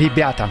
Ребята, 0.00 0.48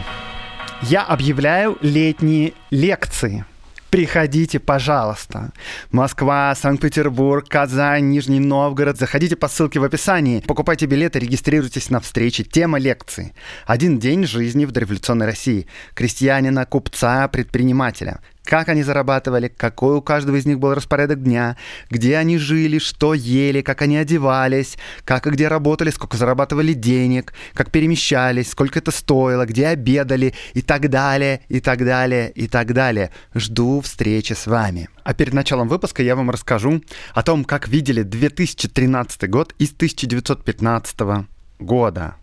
я 0.80 1.02
объявляю 1.02 1.76
летние 1.80 2.52
лекции. 2.70 3.44
Приходите, 3.90 4.60
пожалуйста. 4.60 5.50
Москва, 5.90 6.54
Санкт-Петербург, 6.54 7.48
Казань, 7.48 8.10
Нижний 8.10 8.38
Новгород. 8.38 8.96
Заходите 8.96 9.34
по 9.34 9.48
ссылке 9.48 9.80
в 9.80 9.82
описании. 9.82 10.38
Покупайте 10.38 10.86
билеты, 10.86 11.18
регистрируйтесь 11.18 11.90
на 11.90 11.98
встречи. 11.98 12.44
Тема 12.44 12.78
лекции. 12.78 13.34
Один 13.66 13.98
день 13.98 14.24
жизни 14.24 14.66
в 14.66 14.70
дореволюционной 14.70 15.26
России. 15.26 15.66
Крестьянина, 15.94 16.64
купца, 16.64 17.26
предпринимателя 17.26 18.20
как 18.44 18.68
они 18.68 18.82
зарабатывали, 18.82 19.48
какой 19.48 19.96
у 19.96 20.02
каждого 20.02 20.36
из 20.36 20.46
них 20.46 20.58
был 20.58 20.74
распорядок 20.74 21.22
дня, 21.22 21.56
где 21.90 22.16
они 22.16 22.38
жили, 22.38 22.78
что 22.78 23.14
ели, 23.14 23.60
как 23.60 23.82
они 23.82 23.96
одевались, 23.96 24.76
как 25.04 25.26
и 25.26 25.30
где 25.30 25.48
работали, 25.48 25.90
сколько 25.90 26.16
зарабатывали 26.16 26.72
денег, 26.72 27.32
как 27.54 27.70
перемещались, 27.70 28.50
сколько 28.50 28.78
это 28.78 28.90
стоило, 28.90 29.46
где 29.46 29.68
обедали 29.68 30.34
и 30.54 30.62
так 30.62 30.88
далее, 30.88 31.42
и 31.48 31.60
так 31.60 31.84
далее, 31.84 32.30
и 32.30 32.48
так 32.48 32.72
далее. 32.72 33.10
Жду 33.34 33.80
встречи 33.80 34.32
с 34.32 34.46
вами. 34.46 34.88
А 35.04 35.14
перед 35.14 35.32
началом 35.32 35.68
выпуска 35.68 36.02
я 36.02 36.16
вам 36.16 36.30
расскажу 36.30 36.82
о 37.14 37.22
том, 37.22 37.44
как 37.44 37.68
видели 37.68 38.02
2013 38.02 39.28
год 39.28 39.54
из 39.58 39.72
1915 39.72 41.26
года. 41.58 42.19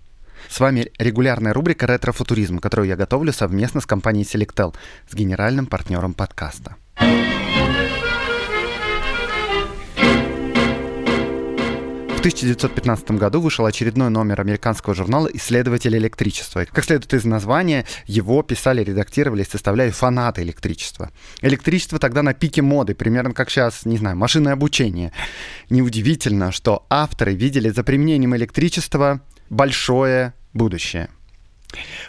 С 0.50 0.60
вами 0.60 0.92
регулярная 0.98 1.54
рубрика 1.54 1.86
«Ретро-футуризм», 1.86 2.60
которую 2.60 2.88
я 2.88 2.96
готовлю 2.96 3.34
совместно 3.34 3.82
с 3.82 3.86
компанией 3.86 4.26
Selectel, 4.26 4.76
с 5.10 5.14
генеральным 5.14 5.66
партнером 5.66 6.14
подкаста. 6.14 6.76
В 12.18 12.20
1915 12.20 13.12
году 13.12 13.40
вышел 13.40 13.66
очередной 13.68 14.10
номер 14.10 14.42
американского 14.42 14.96
журнала 14.96 15.30
«Исследователь 15.34 15.96
электричества». 15.96 16.66
Как 16.66 16.84
следует 16.84 17.14
из 17.14 17.26
названия, 17.26 17.86
его 18.08 18.42
писали, 18.42 18.84
редактировали 18.84 19.44
составляли 19.44 19.92
фанаты 19.92 20.42
электричества. 20.42 21.12
Электричество 21.42 22.00
тогда 22.00 22.24
на 22.24 22.34
пике 22.34 22.64
моды, 22.64 22.96
примерно 22.96 23.34
как 23.34 23.52
сейчас, 23.52 23.86
не 23.86 23.98
знаю, 23.98 24.18
машинное 24.18 24.54
обучение. 24.54 25.14
Неудивительно, 25.70 26.52
что 26.52 26.88
авторы 26.90 27.36
видели 27.36 27.70
за 27.70 27.84
применением 27.84 28.36
электричества 28.36 29.22
большое 29.50 30.34
будущее. 30.53 31.09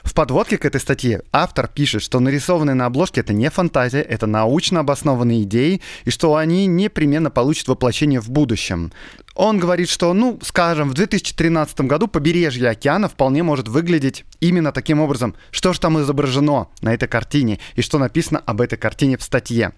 В 0.05 0.15
подводке 0.15 0.57
к 0.57 0.65
этой 0.65 0.81
статье 0.81 1.23
автор 1.33 1.67
пишет, 1.67 2.03
что 2.03 2.21
нарисованные 2.21 2.75
на 2.75 2.87
обложке 2.87 3.21
это 3.21 3.33
не 3.33 3.51
фантазия, 3.51 4.01
это 4.01 4.27
научно 4.27 4.81
обоснованные 4.81 5.43
идеи, 5.43 5.81
и 6.05 6.11
что 6.11 6.37
они 6.37 6.67
непременно 6.67 7.31
получат 7.31 7.67
воплощение 7.67 8.21
в 8.21 8.31
будущем. 8.31 8.93
Он 9.35 9.59
говорит, 9.59 9.89
что, 9.89 10.13
ну, 10.15 10.39
скажем, 10.43 10.91
в 10.91 10.95
2013 10.95 11.83
году 11.83 12.09
побережье 12.09 12.69
океана 12.69 13.09
вполне 13.09 13.43
может 13.43 13.69
выглядеть 13.69 14.25
именно 14.41 14.73
таким 14.73 15.01
образом. 15.01 15.35
Что 15.51 15.73
же 15.73 15.81
там 15.81 16.01
изображено 16.01 16.69
на 16.81 16.95
этой 16.95 17.09
картине 17.09 17.59
и 17.75 17.83
что 17.83 17.99
написано 17.99 18.41
об 18.47 18.61
этой 18.61 18.79
картине 18.79 19.17
в 19.17 19.23
статье? 19.23 19.73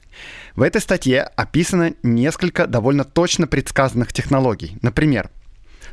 В 0.57 0.63
этой 0.63 0.81
статье 0.81 1.23
описано 1.23 1.95
несколько 2.03 2.67
довольно 2.67 3.05
точно 3.05 3.47
предсказанных 3.47 4.13
технологий. 4.13 4.79
Например, 4.83 5.31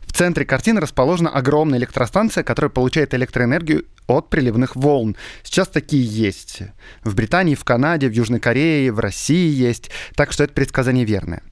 в 0.08 0.14
центре 0.14 0.46
картины 0.46 0.82
расположена 0.82 1.30
огромная 1.30 1.78
электростанция, 1.78 2.44
которая 2.44 2.70
получает 2.70 3.14
электроэнергию 3.14 3.86
от 4.08 4.30
приливных 4.30 4.76
волн. 4.76 5.16
Сейчас 5.44 5.68
такие 5.68 6.04
есть. 6.04 6.64
В 7.04 7.14
Британии, 7.14 7.56
в 7.56 7.64
Канаде, 7.64 8.08
в 8.08 8.14
Южной 8.14 8.40
Корее, 8.40 8.92
в 8.92 9.00
России 9.00 9.54
есть. 9.54 9.92
Так 10.16 10.32
что 10.32 10.44
это 10.46 10.54
предсказание 10.54 11.06
верное. 11.06 11.44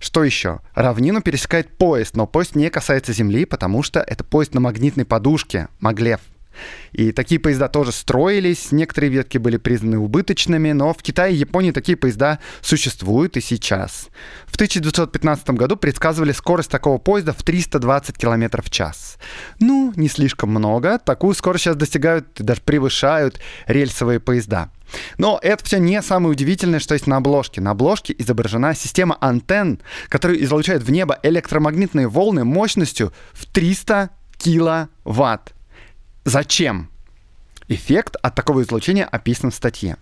Что 0.00 0.24
еще? 0.24 0.60
Равнину 0.74 1.20
пересекает 1.20 1.76
поезд, 1.76 2.16
но 2.16 2.26
поезд 2.26 2.56
не 2.56 2.70
касается 2.70 3.12
Земли, 3.12 3.44
потому 3.44 3.82
что 3.82 4.00
это 4.00 4.24
поезд 4.24 4.54
на 4.54 4.60
магнитной 4.60 5.04
подушке, 5.04 5.68
Маглев. 5.78 6.20
И 6.92 7.12
такие 7.12 7.40
поезда 7.40 7.68
тоже 7.68 7.92
строились, 7.92 8.72
некоторые 8.72 9.10
ветки 9.10 9.38
были 9.38 9.56
признаны 9.56 9.98
убыточными, 9.98 10.72
но 10.72 10.92
в 10.92 11.02
Китае 11.02 11.34
и 11.34 11.38
Японии 11.38 11.70
такие 11.70 11.96
поезда 11.96 12.38
существуют 12.60 13.36
и 13.36 13.40
сейчас. 13.40 14.08
В 14.46 14.54
1915 14.54 15.50
году 15.50 15.76
предсказывали 15.76 16.32
скорость 16.32 16.70
такого 16.70 16.98
поезда 16.98 17.32
в 17.32 17.42
320 17.42 18.16
км 18.16 18.62
в 18.62 18.70
час. 18.70 19.18
Ну, 19.60 19.92
не 19.96 20.08
слишком 20.08 20.50
много, 20.50 20.98
такую 20.98 21.34
скорость 21.34 21.64
сейчас 21.64 21.76
достигают 21.76 22.40
и 22.40 22.42
даже 22.42 22.60
превышают 22.62 23.40
рельсовые 23.66 24.20
поезда. 24.20 24.70
Но 25.18 25.38
это 25.42 25.64
все 25.64 25.78
не 25.78 26.00
самое 26.02 26.32
удивительное, 26.32 26.80
что 26.80 26.94
есть 26.94 27.06
на 27.06 27.16
обложке. 27.16 27.60
На 27.60 27.72
обложке 27.72 28.14
изображена 28.16 28.74
система 28.74 29.16
антенн, 29.20 29.80
которая 30.08 30.38
излучает 30.38 30.82
в 30.82 30.90
небо 30.90 31.18
электромагнитные 31.22 32.08
волны 32.08 32.44
мощностью 32.44 33.12
в 33.32 33.46
300 33.46 34.10
киловатт. 34.38 35.54
Зачем? 36.28 36.90
Эффект 37.68 38.16
от 38.20 38.34
такого 38.34 38.60
излучения 38.60 39.06
описан 39.06 39.50
в 39.50 39.54
статье. 39.54 39.96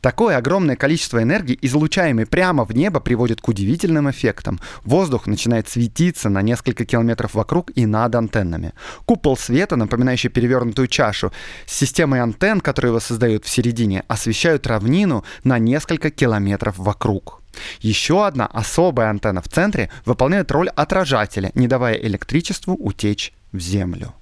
Такое 0.00 0.36
огромное 0.36 0.76
количество 0.76 1.20
энергии, 1.20 1.58
излучаемой 1.62 2.26
прямо 2.26 2.64
в 2.64 2.70
небо, 2.70 3.00
приводит 3.00 3.40
к 3.40 3.48
удивительным 3.48 4.08
эффектам. 4.08 4.60
Воздух 4.84 5.26
начинает 5.26 5.68
светиться 5.68 6.28
на 6.28 6.42
несколько 6.42 6.84
километров 6.84 7.34
вокруг 7.34 7.72
и 7.74 7.86
над 7.86 8.14
антеннами. 8.14 8.72
Купол 9.04 9.36
света, 9.36 9.74
напоминающий 9.74 10.30
перевернутую 10.30 10.86
чашу, 10.86 11.32
с 11.66 11.72
системой 11.72 12.20
антенн, 12.20 12.60
которые 12.60 12.90
его 12.90 13.00
создают 13.00 13.44
в 13.44 13.48
середине, 13.48 14.04
освещают 14.06 14.68
равнину 14.68 15.24
на 15.42 15.58
несколько 15.58 16.12
километров 16.12 16.78
вокруг. 16.78 17.42
Еще 17.80 18.24
одна 18.24 18.46
особая 18.46 19.10
антенна 19.10 19.42
в 19.42 19.48
центре 19.48 19.90
выполняет 20.04 20.52
роль 20.52 20.68
отражателя, 20.68 21.50
не 21.54 21.66
давая 21.66 21.94
электричеству 21.94 22.76
утечь 22.76 23.32
в 23.50 23.58
землю. 23.58 24.14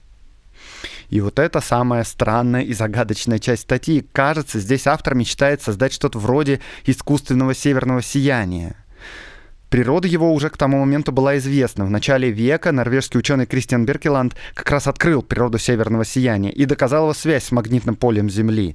И 1.12 1.20
вот 1.20 1.38
это 1.38 1.60
самая 1.60 2.04
странная 2.04 2.62
и 2.62 2.72
загадочная 2.72 3.38
часть 3.38 3.64
статьи. 3.64 4.02
Кажется, 4.12 4.58
здесь 4.58 4.86
автор 4.86 5.14
мечтает 5.14 5.60
создать 5.60 5.92
что-то 5.92 6.18
вроде 6.18 6.60
искусственного 6.86 7.54
северного 7.54 8.00
сияния. 8.00 8.76
Природа 9.68 10.08
его 10.08 10.32
уже 10.32 10.48
к 10.48 10.56
тому 10.56 10.80
моменту 10.80 11.12
была 11.12 11.36
известна. 11.36 11.84
В 11.84 11.90
начале 11.90 12.30
века 12.30 12.72
норвежский 12.72 13.20
ученый 13.20 13.44
Кристиан 13.44 13.84
Беркеланд 13.84 14.34
как 14.54 14.70
раз 14.70 14.86
открыл 14.86 15.20
природу 15.20 15.58
северного 15.58 16.06
сияния 16.06 16.50
и 16.50 16.64
доказал 16.64 17.02
его 17.02 17.12
связь 17.12 17.44
с 17.44 17.52
магнитным 17.52 17.94
полем 17.94 18.30
Земли. 18.30 18.74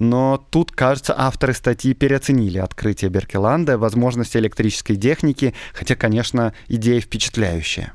Но 0.00 0.44
тут, 0.50 0.72
кажется, 0.72 1.14
авторы 1.16 1.52
статьи 1.52 1.94
переоценили 1.94 2.58
открытие 2.58 3.12
Беркеланда, 3.12 3.78
возможности 3.78 4.38
электрической 4.38 4.96
техники, 4.96 5.54
хотя, 5.72 5.94
конечно, 5.94 6.52
идея 6.66 7.00
впечатляющая. 7.00 7.92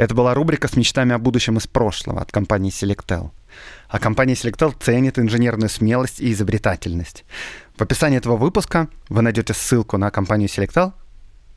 Это 0.00 0.14
была 0.14 0.32
рубрика 0.32 0.66
с 0.66 0.76
мечтами 0.76 1.14
о 1.14 1.18
будущем 1.18 1.58
из 1.58 1.66
прошлого 1.66 2.22
от 2.22 2.32
компании 2.32 2.72
Selectel. 2.72 3.32
А 3.90 3.98
компания 3.98 4.32
Selectel 4.32 4.74
ценит 4.80 5.18
инженерную 5.18 5.68
смелость 5.68 6.20
и 6.20 6.32
изобретательность. 6.32 7.26
В 7.76 7.82
описании 7.82 8.16
этого 8.16 8.38
выпуска 8.38 8.88
вы 9.10 9.20
найдете 9.20 9.52
ссылку 9.52 9.98
на 9.98 10.10
компанию 10.10 10.48
Selectel 10.48 10.94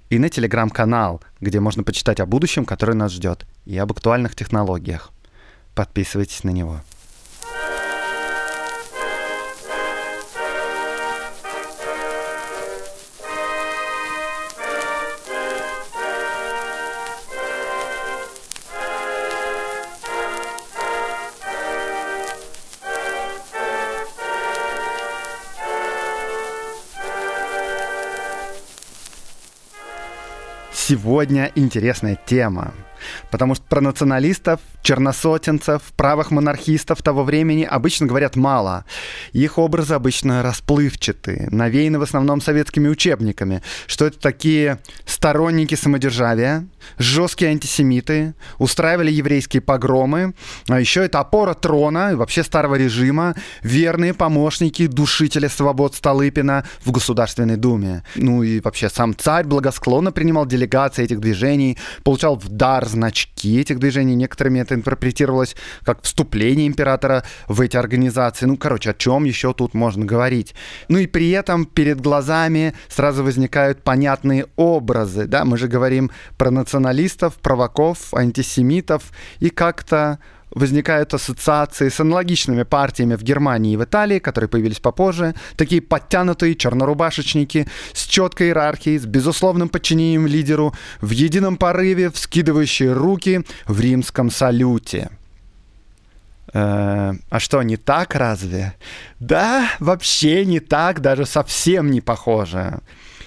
и 0.10 0.20
на 0.20 0.28
телеграм-канал, 0.28 1.22
где 1.40 1.62
можно 1.62 1.84
почитать 1.84 2.20
о 2.20 2.26
будущем, 2.26 2.66
которое 2.66 2.96
нас 2.96 3.14
ждет, 3.14 3.46
и 3.66 3.78
об 3.78 3.94
актуальных 3.94 4.36
технологиях. 4.36 5.12
Подписывайтесь 5.74 6.44
на 6.44 6.50
него. 6.50 6.82
Сегодня 30.94 31.52
интересная 31.56 32.20
тема, 32.24 32.72
потому 33.32 33.56
что 33.56 33.64
про 33.66 33.82
националистов 33.82 34.60
черносотенцев, 34.82 35.82
правых 35.96 36.32
монархистов 36.32 37.02
того 37.02 37.24
времени 37.24 37.64
обычно 37.64 38.06
говорят 38.06 38.36
мало. 38.36 38.86
Их 39.32 39.58
образы 39.58 39.94
обычно 39.94 40.44
расплывчатые, 40.44 41.48
навеяны 41.52 42.00
в 42.00 42.04
основном 42.04 42.42
советскими 42.42 42.88
учебниками, 42.88 43.62
что 43.88 44.06
это 44.06 44.20
такие 44.20 44.80
сторонники 45.06 45.76
самодержавия, 45.76 46.68
жесткие 46.98 47.52
антисемиты, 47.52 48.34
устраивали 48.58 49.12
еврейские 49.12 49.62
погромы, 49.62 50.34
а 50.68 50.80
еще 50.80 51.06
это 51.06 51.20
опора 51.20 51.54
трона 51.54 52.12
и 52.12 52.16
вообще 52.16 52.44
старого 52.44 52.76
режима, 52.76 53.36
верные 53.62 54.14
помощники 54.14 54.88
душителя 54.88 55.50
свобод 55.50 55.96
Столыпина 55.96 56.66
в 56.84 56.92
Государственной 56.92 57.58
Думе. 57.58 58.04
Ну 58.16 58.44
и 58.44 58.60
вообще 58.60 58.90
сам 58.90 59.16
царь 59.16 59.46
благосклонно 59.46 60.12
принимал 60.12 60.46
делегации 60.46 61.04
этих 61.04 61.20
движений, 61.20 61.78
получал 62.04 62.36
в 62.36 62.50
дар 62.50 62.88
значки 62.94 63.60
этих 63.60 63.80
движений, 63.80 64.16
некоторыми 64.16 64.60
это 64.60 64.76
интерпретировалось 64.76 65.56
как 65.84 66.02
вступление 66.04 66.68
императора 66.68 67.24
в 67.48 67.60
эти 67.62 67.76
организации. 67.78 68.46
Ну, 68.46 68.58
короче, 68.58 68.92
о 68.92 68.94
чем 68.94 69.26
еще 69.26 69.54
тут 69.54 69.74
можно 69.74 70.06
говорить? 70.06 70.56
Ну 70.88 71.00
и 71.00 71.08
при 71.08 71.32
этом 71.32 71.66
перед 71.66 72.00
глазами 72.00 72.74
сразу 72.88 73.24
возникают 73.24 73.84
понятные 73.84 74.46
образы, 74.56 75.26
да, 75.26 75.44
мы 75.46 75.58
же 75.58 75.68
говорим 75.68 76.12
про 76.38 76.52
националистов, 76.52 77.36
провоков, 77.36 78.14
антисемитов, 78.14 79.12
и 79.40 79.50
как-то 79.50 80.20
возникают 80.56 81.14
ассоциации 81.14 81.90
с 81.90 82.00
аналогичными 82.00 82.64
партиями 82.64 83.16
в 83.16 83.24
Германии 83.24 83.74
и 83.74 83.78
в 83.78 83.84
Италии, 83.84 84.20
которые 84.20 84.50
появились 84.50 84.80
попозже. 84.80 85.34
Такие 85.56 85.82
подтянутые 85.82 86.56
чернорубашечники 86.56 87.68
с 87.94 88.06
четкой 88.06 88.48
иерархией, 88.48 89.00
с 89.00 89.06
безусловным 89.06 89.70
подчинением 89.70 90.28
лидеру, 90.28 90.74
в 91.02 91.10
едином 91.12 91.58
порыве 91.58 92.10
вскидывающие 92.10 92.94
руки 92.94 93.46
в 93.66 93.80
римском 93.80 94.30
салюте. 94.30 95.10
Э, 96.54 97.14
а 97.30 97.40
что, 97.40 97.64
не 97.64 97.78
так 97.78 98.16
разве? 98.16 98.76
Да, 99.20 99.70
вообще 99.80 100.46
не 100.46 100.60
так, 100.60 101.02
даже 101.02 101.26
совсем 101.26 101.90
не 101.90 102.02
похоже. 102.02 102.80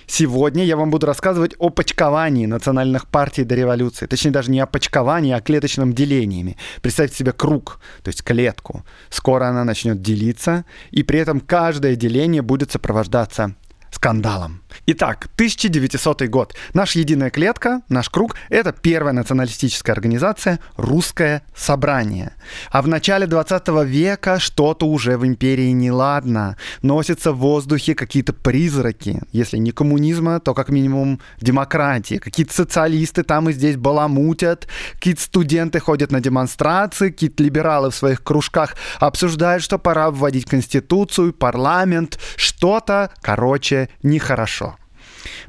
Сегодня 0.07 0.65
я 0.65 0.77
вам 0.77 0.91
буду 0.91 1.07
рассказывать 1.07 1.55
о 1.59 1.71
почковании 1.71 2.47
национальных 2.47 3.09
партий 3.09 3.45
до 3.45 3.55
революции. 3.55 4.07
Точнее, 4.07 4.31
даже 4.31 4.51
не 4.51 4.61
о 4.61 4.67
почковании, 4.67 5.33
а 5.33 5.39
о 5.39 5.41
клеточном 5.41 5.93
делении. 5.93 6.57
Представьте 6.81 7.17
себе 7.17 7.33
круг, 7.33 7.81
то 8.03 8.09
есть 8.09 8.23
клетку. 8.23 8.85
Скоро 9.11 9.47
она 9.47 9.65
начнет 9.65 10.01
делиться, 10.01 10.65
и 10.91 11.03
при 11.03 11.19
этом 11.19 11.41
каждое 11.41 11.97
деление 11.97 12.43
будет 12.43 12.71
сопровождаться 12.71 13.55
скандалом. 13.91 14.63
Итак, 14.85 15.29
1900 15.35 16.23
год. 16.25 16.55
Наша 16.75 16.99
единая 16.99 17.31
клетка, 17.31 17.83
наш 17.89 18.11
круг— 18.11 18.37
это 18.51 18.73
первая 18.73 19.13
националистическая 19.13 19.93
организация 19.93 20.61
«Русское 20.77 21.43
собрание». 21.55 22.35
А 22.71 22.83
в 22.83 22.89
начале 22.89 23.27
20 23.27 23.69
века 23.85 24.39
что-то 24.39 24.87
уже 24.87 25.17
в 25.17 25.27
империи 25.27 25.71
неладно. 25.71 26.57
Носятся 26.83 27.33
в 27.33 27.39
воздухе 27.39 27.95
какие-то 27.95 28.33
призраки. 28.33 29.23
Если 29.33 29.59
не 29.59 29.71
коммунизма, 29.71 30.41
то 30.41 30.55
как 30.55 30.69
минимум 30.69 31.21
демократии. 31.41 32.17
Какие-то 32.17 32.53
социалисты 32.53 33.23
там 33.23 33.49
и 33.49 33.53
здесь 33.53 33.77
баламутят, 33.77 34.69
какие-то 34.95 35.23
студенты 35.23 35.81
ходят 35.81 36.11
на 36.13 36.21
демонстрации, 36.21 37.11
какие-то 37.11 37.43
либералы 37.43 37.91
в 37.91 37.95
своих 37.95 38.23
кружках 38.23 38.75
обсуждают, 38.99 39.63
что 39.63 39.79
пора 39.79 40.11
вводить 40.11 40.47
конституцию, 40.47 41.33
парламент, 41.33 42.19
что-то, 42.37 43.11
короче, 43.23 43.89
нехорошо. 44.03 44.66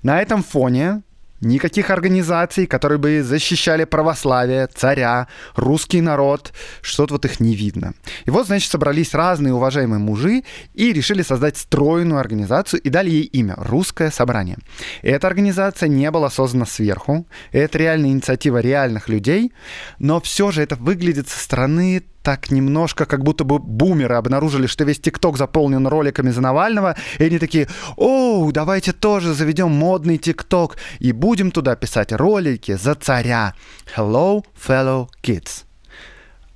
На 0.03 0.21
этом 0.21 0.43
фоне 0.43 1.01
Никаких 1.41 1.91
организаций, 1.91 2.65
которые 2.65 2.97
бы 2.97 3.21
защищали 3.21 3.83
православие, 3.83 4.67
царя, 4.73 5.27
русский 5.55 6.01
народ, 6.01 6.51
что-то 6.81 7.13
вот 7.13 7.25
их 7.25 7.39
не 7.39 7.55
видно. 7.55 7.93
И 8.25 8.31
вот, 8.31 8.47
значит, 8.47 8.71
собрались 8.71 9.13
разные 9.13 9.53
уважаемые 9.53 9.99
мужи 9.99 10.43
и 10.73 10.93
решили 10.93 11.21
создать 11.21 11.57
стройную 11.57 12.19
организацию 12.19 12.81
и 12.81 12.89
дали 12.89 13.11
ей 13.11 13.23
имя— 13.23 13.53
Русское 13.57 14.09
собрание. 14.09 14.57
Эта 15.03 15.27
организация 15.27 15.89
не 15.89 16.09
была 16.09 16.31
создана 16.31 16.65
сверху, 16.65 17.27
это 17.51 17.77
реальная 17.77 18.09
инициатива 18.09 18.57
реальных 18.57 19.07
людей, 19.07 19.53
но 19.99 20.19
все 20.19 20.49
же 20.49 20.63
это 20.63 20.75
выглядит 20.75 21.29
со 21.29 21.39
стороны 21.39 22.03
так 22.27 22.51
немножко, 22.51 23.05
как 23.05 23.23
будто 23.23 23.45
бы 23.45 23.57
бумеры 23.57 24.15
обнаружили, 24.15 24.67
что 24.67 24.83
весь 24.83 24.99
ТикТок 24.99 25.37
заполнен 25.37 25.87
роликами 25.87 26.29
за 26.29 26.41
Навального, 26.41 26.97
и 27.19 27.23
они 27.23 27.39
такие, 27.39 27.69
о, 27.95 28.51
давайте 28.51 28.91
тоже 28.91 29.33
заведем 29.33 29.71
модный 29.71 30.17
ТикТок 30.17 30.75
и 30.99 31.13
будем 31.13 31.51
туда 31.51 31.77
писать 31.77 32.11
ролики 32.11 32.75
за 32.75 32.95
царя. 32.95 33.53
Hello, 33.95 34.43
fellow 34.67 35.07
kids. 35.23 35.63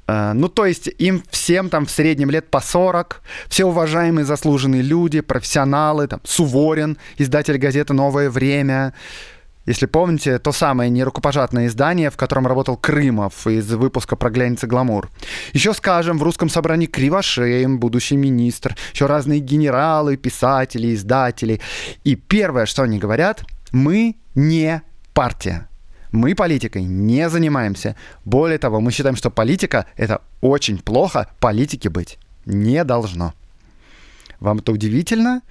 Uh, 0.07 0.33
ну, 0.33 0.49
то 0.49 0.65
есть 0.65 0.89
им 0.97 1.23
всем 1.29 1.69
там 1.69 1.85
в 1.85 1.91
среднем 1.91 2.31
лет 2.31 2.51
по 2.51 2.59
40, 2.59 3.21
все 3.47 3.63
уважаемые 3.63 4.25
заслуженные 4.25 4.81
люди, 4.81 5.21
профессионалы, 5.21 6.07
там, 6.07 6.19
Суворин, 6.25 6.97
издатель 7.17 7.57
газеты 7.57 7.93
«Новое 7.93 8.29
время», 8.29 8.93
если 9.71 9.85
помните, 9.85 10.37
то 10.37 10.51
самое 10.51 10.89
нерукопожатное 10.89 11.67
издание, 11.67 12.09
в 12.09 12.17
котором 12.17 12.45
работал 12.45 12.75
Крымов 12.75 13.47
из 13.47 13.71
выпуска 13.71 14.17
про 14.17 14.29
глянец 14.29 14.65
и 14.65 14.67
гламур. 14.67 15.09
Еще 15.53 15.73
скажем, 15.73 16.17
в 16.17 16.23
русском 16.23 16.49
собрании 16.49 16.87
Кривошеем, 16.87 17.79
будущий 17.79 18.17
министр, 18.17 18.75
еще 18.93 19.05
разные 19.05 19.39
генералы, 19.39 20.17
писатели, 20.17 20.93
издатели. 20.93 21.61
И 22.03 22.15
первое, 22.15 22.65
что 22.65 22.83
они 22.83 22.99
говорят, 22.99 23.45
мы 23.71 24.17
не 24.35 24.81
партия. 25.13 25.69
Мы 26.11 26.35
политикой 26.35 26.83
не 26.83 27.29
занимаемся. 27.29 27.95
Более 28.25 28.57
того, 28.57 28.81
мы 28.81 28.91
считаем, 28.91 29.15
что 29.15 29.31
политика— 29.31 29.85
это 29.95 30.21
очень 30.41 30.79
плохо, 30.79 31.29
политики 31.39 31.87
быть 31.87 32.19
не 32.45 32.83
должно. 32.83 33.33
Вам 34.41 34.57
это 34.57 34.73
удивительно? 34.73 35.43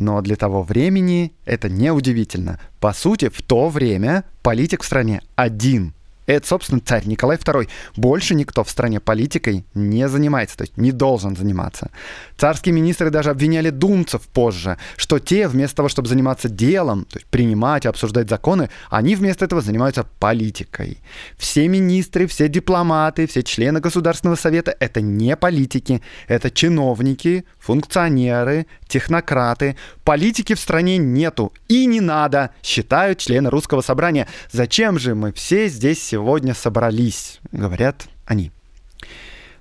Но 0.00 0.22
для 0.22 0.34
того 0.34 0.62
времени 0.62 1.34
это 1.44 1.68
неудивительно. 1.68 2.58
По 2.80 2.94
сути, 2.94 3.28
в 3.28 3.42
то 3.42 3.68
время 3.68 4.24
политик 4.40 4.82
в 4.82 4.86
стране 4.86 5.20
один– 5.36 5.92
это, 6.32 6.46
собственно, 6.46 6.80
царь 6.80 7.06
Николай 7.06 7.36
II. 7.36 7.68
Больше 7.96 8.34
никто 8.34 8.64
в 8.64 8.70
стране 8.70 9.00
политикой 9.00 9.64
не 9.74 10.08
занимается, 10.08 10.56
то 10.56 10.62
есть 10.62 10.76
не 10.76 10.92
должен 10.92 11.36
заниматься. 11.36 11.90
Царские 12.36 12.72
министры 12.72 13.10
даже 13.10 13.30
обвиняли 13.30 13.70
думцев 13.70 14.22
позже, 14.28 14.78
что 14.96 15.18
те, 15.18 15.48
вместо 15.48 15.76
того, 15.76 15.88
чтобы 15.88 16.08
заниматься 16.08 16.48
делом, 16.48 17.04
то 17.04 17.18
есть 17.18 17.26
принимать 17.26 17.86
обсуждать 17.86 18.28
законы, 18.28 18.70
они 18.90 19.16
вместо 19.16 19.44
этого 19.44 19.60
занимаются 19.60 20.06
политикой. 20.18 20.98
Все 21.36 21.68
министры, 21.68 22.26
все 22.26 22.48
дипломаты, 22.48 23.26
все 23.26 23.42
члены 23.42 23.80
Государственного 23.80 24.36
совета— 24.36 24.76
это 24.80 25.00
не 25.00 25.36
политики, 25.36 26.02
это 26.28 26.50
чиновники, 26.50 27.44
функционеры, 27.58 28.66
технократы. 28.86 29.76
Политики 30.04 30.54
в 30.54 30.60
стране 30.60 30.98
нету 30.98 31.52
и 31.68 31.86
не 31.86 32.00
надо, 32.00 32.50
считают 32.62 33.18
члены 33.18 33.50
Русского 33.50 33.80
собрания. 33.80 34.26
Зачем 34.50 34.98
же 34.98 35.14
мы 35.14 35.32
все 35.32 35.68
здесь 35.68 36.02
сегодня 36.02 36.19
сегодня 36.20 36.54
собрались, 36.54 37.40
говорят 37.50 38.08
они. 38.26 38.52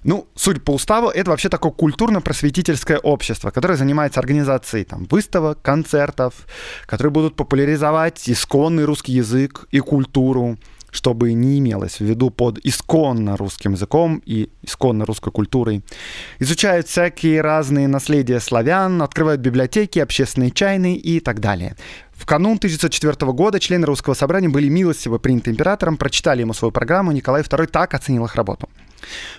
Ну, 0.03 0.27
судя 0.35 0.59
по 0.61 0.71
уставу, 0.71 1.09
это 1.09 1.29
вообще 1.29 1.49
такое 1.49 1.71
культурно-просветительское 1.71 2.99
общество, 2.99 3.51
которое 3.51 3.75
занимается 3.77 4.19
организацией 4.19 4.85
там, 4.85 5.05
выставок, 5.09 5.61
концертов, 5.61 6.33
которые 6.85 7.11
будут 7.11 7.35
популяризовать 7.35 8.29
исконный 8.29 8.85
русский 8.85 9.13
язык 9.13 9.67
и 9.71 9.79
культуру, 9.79 10.57
чтобы 10.91 11.33
не 11.33 11.59
имелось 11.59 11.99
в 11.99 12.05
виду 12.05 12.29
под 12.29 12.59
исконно 12.63 13.37
русским 13.37 13.73
языком 13.73 14.21
и 14.25 14.49
исконно 14.61 15.05
русской 15.05 15.31
культурой. 15.31 15.83
Изучают 16.39 16.87
всякие 16.87 17.41
разные 17.41 17.87
наследия 17.87 18.39
славян, 18.39 19.01
открывают 19.01 19.41
библиотеки, 19.41 19.99
общественные 19.99 20.51
чайные 20.51 20.97
и 20.97 21.19
так 21.19 21.39
далее. 21.39 21.75
В 22.19 22.25
канун 22.25 22.57
1904 22.57 23.31
года 23.31 23.61
члены 23.61 23.85
Русского 23.85 24.13
собрания 24.13 24.49
были 24.49 24.67
милостиво 24.67 25.19
приняты 25.19 25.51
императором, 25.51 25.95
прочитали 25.95 26.41
ему 26.41 26.53
свою 26.53 26.73
программу, 26.73 27.13
Николай 27.13 27.43
II 27.43 27.67
так 27.67 27.93
оценил 27.93 28.25
их 28.25 28.35
работу. 28.35 28.69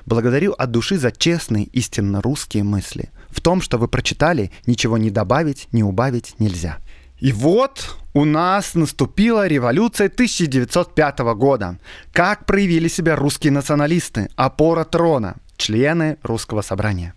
Благодарю 0.07 0.53
от 0.53 0.71
души 0.71 0.97
за 0.97 1.13
честные, 1.13 1.65
истинно 1.65 2.23
русские 2.23 2.65
мысли. 2.65 3.11
В 3.29 3.43
том, 3.43 3.61
что 3.61 3.77
вы 3.77 3.87
прочитали, 3.87 4.51
ничего 4.67 4.97
не 4.97 5.11
добавить, 5.11 5.69
не 5.73 5.85
убавить 5.85 6.35
нельзя. 6.39 6.79
И 7.19 7.33
вот 7.33 7.97
у 8.13 8.25
нас 8.25 8.75
наступила 8.75 9.47
революция 9.47 10.09
1905 10.09 11.19
года. 11.37 11.79
Как 12.13 12.47
проявили 12.47 12.89
себя 12.89 13.17
русские 13.17 13.53
националисты, 13.53 14.29
опора 14.37 14.85
трона, 14.85 15.37
члены 15.57 16.17
русского 16.23 16.63
собрания? 16.63 17.15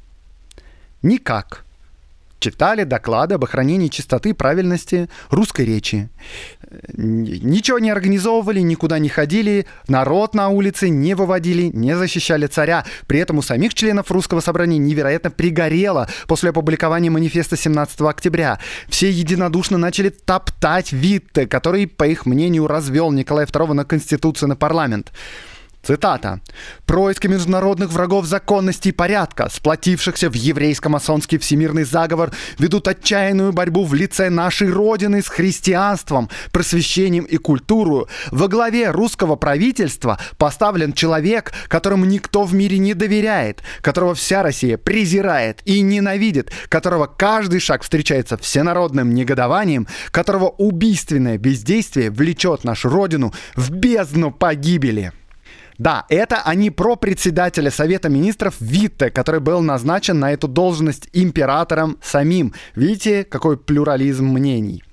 Никак 1.01 1.65
читали 2.43 2.83
доклады 2.83 3.35
об 3.35 3.45
охранении 3.45 3.87
чистоты 3.87 4.33
правильности 4.33 5.09
русской 5.29 5.63
речи. 5.63 6.09
Ничего 6.91 7.79
не 7.79 7.89
организовывали, 7.89 8.59
никуда 8.59 8.99
не 8.99 9.07
ходили, 9.07 9.65
народ 9.87 10.35
на 10.35 10.49
улице 10.49 10.89
не 10.89 11.13
выводили, 11.13 11.71
не 11.73 11.95
защищали 11.95 12.47
царя. 12.47 12.83
При 13.07 13.19
этом 13.19 13.37
у 13.37 13.41
самих 13.41 13.73
членов 13.73 14.11
русского 14.11 14.41
собрания 14.41 14.77
невероятно 14.77 15.31
пригорело 15.31 16.09
после 16.27 16.49
опубликования 16.49 17.09
манифеста 17.09 17.55
17 17.55 18.01
октября. 18.01 18.59
Все 18.89 19.09
единодушно 19.09 19.77
начали 19.77 20.09
топтать 20.09 20.91
Витте, 20.91 21.47
который, 21.47 21.87
по 21.87 22.05
их 22.05 22.25
мнению, 22.25 22.67
развел 22.67 23.11
Николая 23.11 23.45
II 23.45 23.71
на 23.71 23.85
Конституцию 23.85 24.49
на 24.49 24.57
парламент. 24.57 25.13
Цитата. 25.85 26.39
«Происки 26.85 27.27
международных 27.27 27.91
врагов 27.91 28.25
законности 28.25 28.87
и 28.87 28.91
порядка, 28.93 29.49
сплотившихся 29.51 30.29
в 30.29 30.33
еврейско-масонский 30.33 31.37
всемирный 31.37 31.83
заговор, 31.83 32.31
ведут 32.57 32.87
отчаянную 32.87 33.51
борьбу 33.51 33.83
в 33.83 33.93
лице 33.93 34.29
нашей 34.29 34.69
Родины 34.69 35.21
с 35.21 35.27
христианством, 35.27 36.29
просвещением 36.53 37.25
и 37.25 37.35
культурой. 37.35 38.05
Во 38.31 38.47
главе 38.47 38.91
русского 38.91 39.35
правительства 39.35 40.19
поставлен 40.37 40.93
человек, 40.93 41.51
которому 41.67 42.05
никто 42.05 42.43
в 42.43 42.53
мире 42.53 42.77
не 42.77 42.93
доверяет, 42.93 43.61
которого 43.81 44.15
вся 44.15 44.41
Россия 44.41 44.77
презирает 44.77 45.61
и 45.65 45.81
ненавидит, 45.81 46.49
которого 46.69 47.07
каждый 47.07 47.59
шаг 47.59 47.83
встречается 47.83 48.37
всенародным 48.37 49.13
негодованием, 49.13 49.87
которого 50.11 50.47
убийственное 50.47 51.37
бездействие 51.37 52.09
влечет 52.09 52.63
нашу 52.63 52.87
Родину 52.87 53.33
в 53.57 53.69
бездну 53.69 54.31
погибели». 54.31 55.11
Да, 55.77 56.05
это 56.09 56.41
они 56.43 56.69
про 56.69 56.95
председателя 56.95 57.71
Совета 57.71 58.09
Министров 58.09 58.55
Витте, 58.59 59.09
который 59.09 59.39
был 59.39 59.61
назначен 59.61 60.19
на 60.19 60.31
эту 60.31 60.47
должность 60.47 61.09
императором 61.13 61.97
самим. 62.01 62.53
Видите, 62.75 63.23
какой 63.23 63.57
плюрализм 63.57 64.25
мнений. 64.25 64.83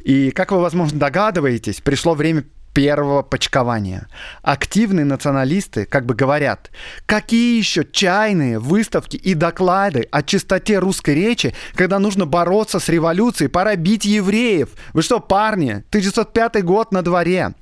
И, 0.00 0.30
как 0.30 0.52
вы, 0.52 0.60
возможно, 0.60 0.98
догадываетесь, 0.98 1.80
пришло 1.80 2.14
время 2.14 2.44
первого 2.72 3.22
почкования. 3.22 4.08
Активные 4.42 5.04
националисты 5.04 5.84
как 5.84 6.06
бы 6.06 6.14
говорят, 6.14 6.70
какие 7.06 7.58
еще 7.58 7.84
чайные 7.84 8.58
выставки 8.58 9.16
и 9.16 9.34
доклады 9.34 10.08
о 10.10 10.22
чистоте 10.22 10.78
русской 10.78 11.14
речи, 11.14 11.54
когда 11.74 11.98
нужно 11.98 12.26
бороться 12.26 12.80
с 12.80 12.88
революцией, 12.88 13.48
пора 13.48 13.76
бить 13.76 14.04
евреев. 14.04 14.70
Вы 14.94 15.02
что, 15.02 15.20
парни, 15.20 15.84
1905 15.90 16.64
год 16.64 16.92
на 16.92 17.02
дворе. 17.02 17.54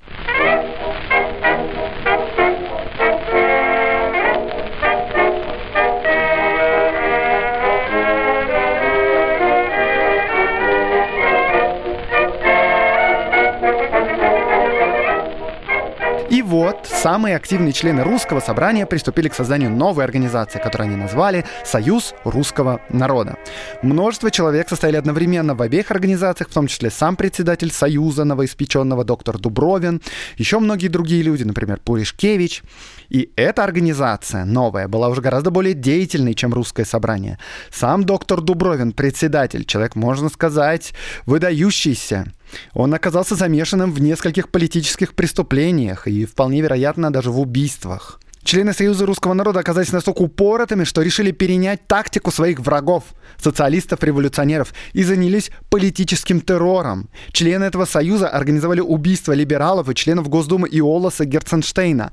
Вот 16.50 16.88
самые 16.92 17.36
активные 17.36 17.72
члены 17.72 18.02
русского 18.02 18.40
собрания 18.40 18.84
приступили 18.84 19.28
к 19.28 19.34
созданию 19.34 19.70
новой 19.70 20.02
организации, 20.02 20.58
которую 20.58 20.88
они 20.88 20.96
назвали 20.96 21.44
«Союз 21.64 22.12
русского 22.24 22.80
народа». 22.88 23.36
Множество 23.82 24.32
человек 24.32 24.68
состояли 24.68 24.96
одновременно 24.96 25.54
в 25.54 25.62
обеих 25.62 25.92
организациях, 25.92 26.50
в 26.50 26.52
том 26.52 26.66
числе 26.66 26.90
сам 26.90 27.14
председатель 27.14 27.70
Союза 27.70 28.24
новоиспеченного 28.24 29.04
доктор 29.04 29.38
Дубровин, 29.38 30.02
еще 30.38 30.58
многие 30.58 30.88
другие 30.88 31.22
люди, 31.22 31.44
например, 31.44 31.78
Пуришкевич. 31.84 32.64
И 33.10 33.30
эта 33.36 33.62
организация 33.62 34.44
новая 34.44 34.88
была 34.88 35.08
уже 35.08 35.20
гораздо 35.20 35.52
более 35.52 35.74
деятельной, 35.74 36.34
чем 36.34 36.52
русское 36.52 36.84
собрание. 36.84 37.38
Сам 37.70 38.02
доктор 38.02 38.40
Дубровин, 38.40 38.90
председатель, 38.90 39.64
человек, 39.64 39.94
можно 39.94 40.28
сказать, 40.28 40.94
выдающийся. 41.26 42.26
Он 42.72 42.94
оказался 42.94 43.34
замешанным 43.34 43.92
в 43.92 44.00
нескольких 44.00 44.48
политических 44.48 45.14
преступлениях 45.14 46.06
и, 46.06 46.24
вполне 46.24 46.60
вероятно, 46.60 47.12
даже 47.12 47.30
в 47.30 47.40
убийствах. 47.40 48.20
Члены 48.42 48.72
Союза 48.72 49.04
русского 49.04 49.34
народа 49.34 49.60
оказались 49.60 49.92
настолько 49.92 50.22
упоротыми, 50.22 50.84
что 50.84 51.02
решили 51.02 51.30
перенять 51.30 51.86
тактику 51.86 52.30
своих 52.30 52.58
врагов, 52.60 53.04
социалистов-революционеров, 53.36 54.72
и 54.94 55.04
занялись 55.04 55.50
политическим 55.68 56.40
террором. 56.40 57.08
Члены 57.32 57.64
этого 57.64 57.84
союза 57.84 58.28
организовали 58.28 58.80
убийство 58.80 59.32
либералов 59.32 59.88
и 59.88 59.94
членов 59.94 60.28
Госдумы 60.28 60.68
Иолоса 60.68 61.26
Герценштейна, 61.26 62.12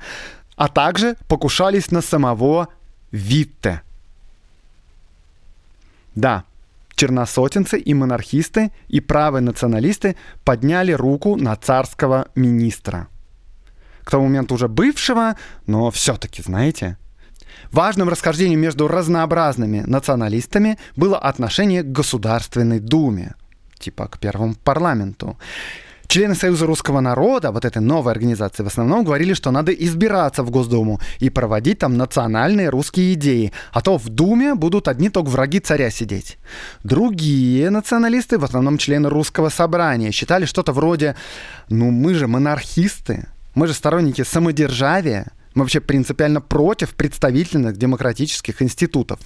а 0.58 0.67
также 0.67 1.15
покушались 1.27 1.91
на 1.91 2.01
самого 2.01 2.67
Витте. 3.12 3.82
Да, 6.13 6.44
черносотенцы 6.97 7.79
и 7.79 7.93
монархисты 7.93 8.71
и 8.89 8.99
правые 8.99 9.41
националисты 9.41 10.17
подняли 10.43 10.91
руку 10.91 11.37
на 11.37 11.55
царского 11.55 12.27
министра. 12.35 13.07
К 14.03 14.11
тому 14.11 14.25
моменту 14.25 14.55
уже 14.55 14.67
бывшего, 14.67 15.37
но 15.65 15.89
все-таки, 15.91 16.41
знаете, 16.41 16.97
Важным 17.71 18.07
расхождением 18.07 18.61
между 18.61 18.87
разнообразными 18.87 19.81
националистами 19.81 20.77
было 20.95 21.17
отношение 21.17 21.83
к 21.83 21.91
Государственной 21.91 22.79
Думе, 22.79 23.33
типа 23.79 24.07
к 24.07 24.19
первому 24.19 24.55
парламенту. 24.55 25.37
Члены 26.07 26.35
Союза 26.35 26.65
русского 26.65 27.01
народа, 27.01 27.51
вот 27.51 27.65
этой 27.65 27.81
новой 27.81 28.13
организации, 28.13 28.63
в 28.63 28.67
основном 28.67 29.03
говорили, 29.03 29.33
что 29.33 29.51
надо 29.51 29.73
избираться 29.73 30.41
в 30.41 30.49
Госдуму 30.49 31.01
и 31.19 31.29
проводить 31.29 31.79
там 31.79 31.97
национальные 31.97 32.69
русские 32.69 33.13
идеи, 33.13 33.51
а 33.73 33.81
то 33.81 33.97
в 33.97 34.07
Думе 34.07 34.55
будут 34.55 34.87
одни 34.87 35.09
только 35.09 35.27
враги 35.27 35.59
царя 35.59 35.89
сидеть. 35.89 36.37
Другие 36.83 37.69
националисты, 37.69 38.37
в 38.37 38.45
основном 38.45 38.77
члены 38.77 39.09
русского 39.09 39.49
собрания, 39.49 40.11
считали 40.11 40.45
что-то 40.45 40.71
вроде, 40.71 41.17
ну 41.67 41.91
мы 41.91 42.13
же 42.13 42.27
монархисты, 42.27 43.27
мы 43.53 43.67
же 43.67 43.73
сторонники 43.73 44.23
самодержавия, 44.23 45.27
мы 45.55 45.63
вообще 45.63 45.81
принципиально 45.81 46.39
против 46.39 46.95
представительных 46.95 47.75
демократических 47.75 48.61
институтов. 48.61 49.19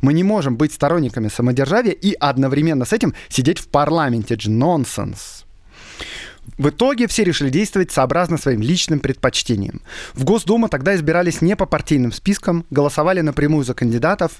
Мы 0.00 0.12
не 0.12 0.22
можем 0.22 0.56
быть 0.56 0.72
сторонниками 0.72 1.26
самодержавия 1.28 1.92
и 1.92 2.12
одновременно 2.12 2.84
с 2.84 2.92
этим 2.92 3.12
сидеть 3.28 3.58
в 3.58 3.66
парламенте. 3.68 4.34
Это 4.34 4.44
же 4.44 4.50
нонсенс. 4.50 5.46
В 6.58 6.68
итоге 6.68 7.06
все 7.06 7.24
решили 7.24 7.50
действовать 7.50 7.92
сообразно 7.92 8.36
своим 8.36 8.60
личным 8.60 9.00
предпочтениям. 9.00 9.80
В 10.12 10.24
Госдуму 10.24 10.68
тогда 10.68 10.94
избирались 10.94 11.40
не 11.40 11.56
по 11.56 11.66
партийным 11.66 12.12
спискам, 12.12 12.64
голосовали 12.70 13.20
напрямую 13.20 13.64
за 13.64 13.74
кандидатов, 13.74 14.32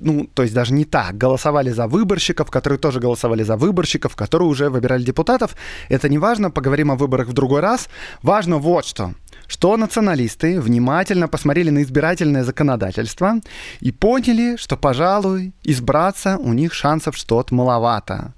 ну, 0.00 0.28
то 0.34 0.42
есть 0.42 0.54
даже 0.54 0.74
не 0.74 0.84
так, 0.84 1.16
голосовали 1.16 1.70
за 1.70 1.86
выборщиков, 1.86 2.50
которые 2.50 2.78
тоже 2.78 3.00
голосовали 3.00 3.42
за 3.42 3.56
выборщиков, 3.56 4.14
которые 4.14 4.48
уже 4.48 4.68
выбирали 4.68 5.02
депутатов. 5.02 5.56
Это 5.88 6.08
не 6.08 6.18
важно, 6.18 6.50
поговорим 6.50 6.90
о 6.90 6.96
выборах 6.96 7.28
в 7.28 7.32
другой 7.32 7.60
раз. 7.60 7.88
Важно 8.22 8.58
вот 8.58 8.86
что 8.86 9.12
что 9.46 9.76
националисты 9.76 10.60
внимательно 10.60 11.28
посмотрели 11.28 11.70
на 11.70 11.82
избирательное 11.82 12.44
законодательство 12.44 13.40
и 13.80 13.92
поняли, 13.92 14.56
что, 14.56 14.76
пожалуй, 14.76 15.52
избраться 15.62 16.36
у 16.38 16.52
них 16.52 16.74
шансов 16.74 17.16
что-то 17.16 17.54
маловато. 17.54 18.34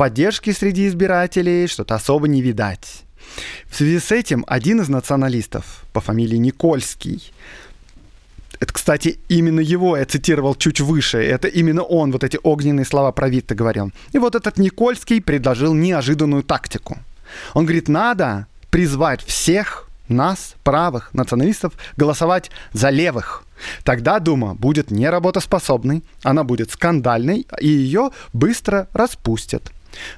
Поддержки 0.00 0.50
среди 0.52 0.88
избирателей 0.88 1.66
что-то 1.66 1.94
особо 1.94 2.26
не 2.26 2.40
видать. 2.40 3.02
В 3.66 3.76
связи 3.76 3.98
с 3.98 4.10
этим 4.10 4.46
один 4.48 4.80
из 4.80 4.88
националистов 4.88 5.84
по 5.92 6.00
фамилии 6.00 6.38
Никольский 6.38 7.34
это, 8.60 8.72
кстати, 8.72 9.18
именно 9.28 9.60
его 9.60 9.98
я 9.98 10.06
цитировал 10.06 10.54
чуть 10.54 10.80
выше. 10.80 11.18
Это 11.18 11.48
именно 11.48 11.82
он 11.82 12.12
вот 12.12 12.24
эти 12.24 12.38
огненные 12.42 12.86
слова 12.86 13.12
про 13.12 13.28
Витта 13.28 13.54
говорил. 13.54 13.92
И 14.12 14.18
вот 14.18 14.34
этот 14.34 14.56
Никольский 14.56 15.20
предложил 15.20 15.74
неожиданную 15.74 16.44
тактику. 16.44 16.96
Он 17.52 17.66
говорит, 17.66 17.88
надо 17.88 18.46
призвать 18.70 19.22
всех 19.22 19.86
нас, 20.08 20.54
правых 20.64 21.12
националистов, 21.12 21.74
голосовать 21.98 22.50
за 22.72 22.88
левых. 22.88 23.44
Тогда 23.84 24.18
Дума 24.18 24.54
будет 24.54 24.90
неработоспособной, 24.90 26.02
она 26.22 26.42
будет 26.42 26.70
скандальной, 26.70 27.46
и 27.60 27.68
ее 27.68 28.12
быстро 28.32 28.88
распустят. 28.94 29.70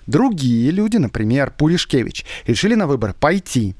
Другие 0.06 0.70
люди, 0.70 0.96
например, 0.96 1.52
Пулишкевич, 1.56 2.24
решили 2.46 2.74
на 2.74 2.86
выбор 2.86 3.14
пойти. 3.14 3.74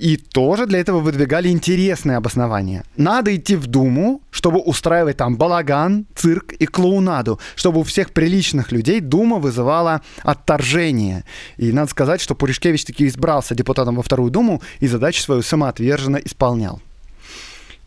И 0.00 0.16
тоже 0.16 0.64
для 0.64 0.78
этого 0.78 1.00
выдвигали 1.00 1.50
интересные 1.50 2.16
обоснования. 2.16 2.84
Надо 2.96 3.36
идти 3.36 3.54
в 3.54 3.66
Думу, 3.66 4.22
чтобы 4.30 4.58
устраивать 4.58 5.18
там 5.18 5.36
балаган, 5.36 6.06
цирк 6.14 6.54
и 6.54 6.64
клоунаду, 6.64 7.38
чтобы 7.54 7.80
у 7.80 7.82
всех 7.82 8.12
приличных 8.12 8.72
людей 8.72 9.00
Дума 9.00 9.36
вызывала 9.36 10.00
отторжение. 10.22 11.24
И 11.58 11.70
надо 11.70 11.90
сказать, 11.90 12.22
что 12.22 12.34
Пуришкевич 12.34 12.86
таки 12.86 13.06
избрался 13.06 13.54
депутатом 13.54 13.96
во 13.96 14.02
Вторую 14.02 14.30
Думу 14.30 14.62
и 14.80 14.86
задачу 14.86 15.20
свою 15.20 15.42
самоотверженно 15.42 16.16
исполнял. 16.16 16.80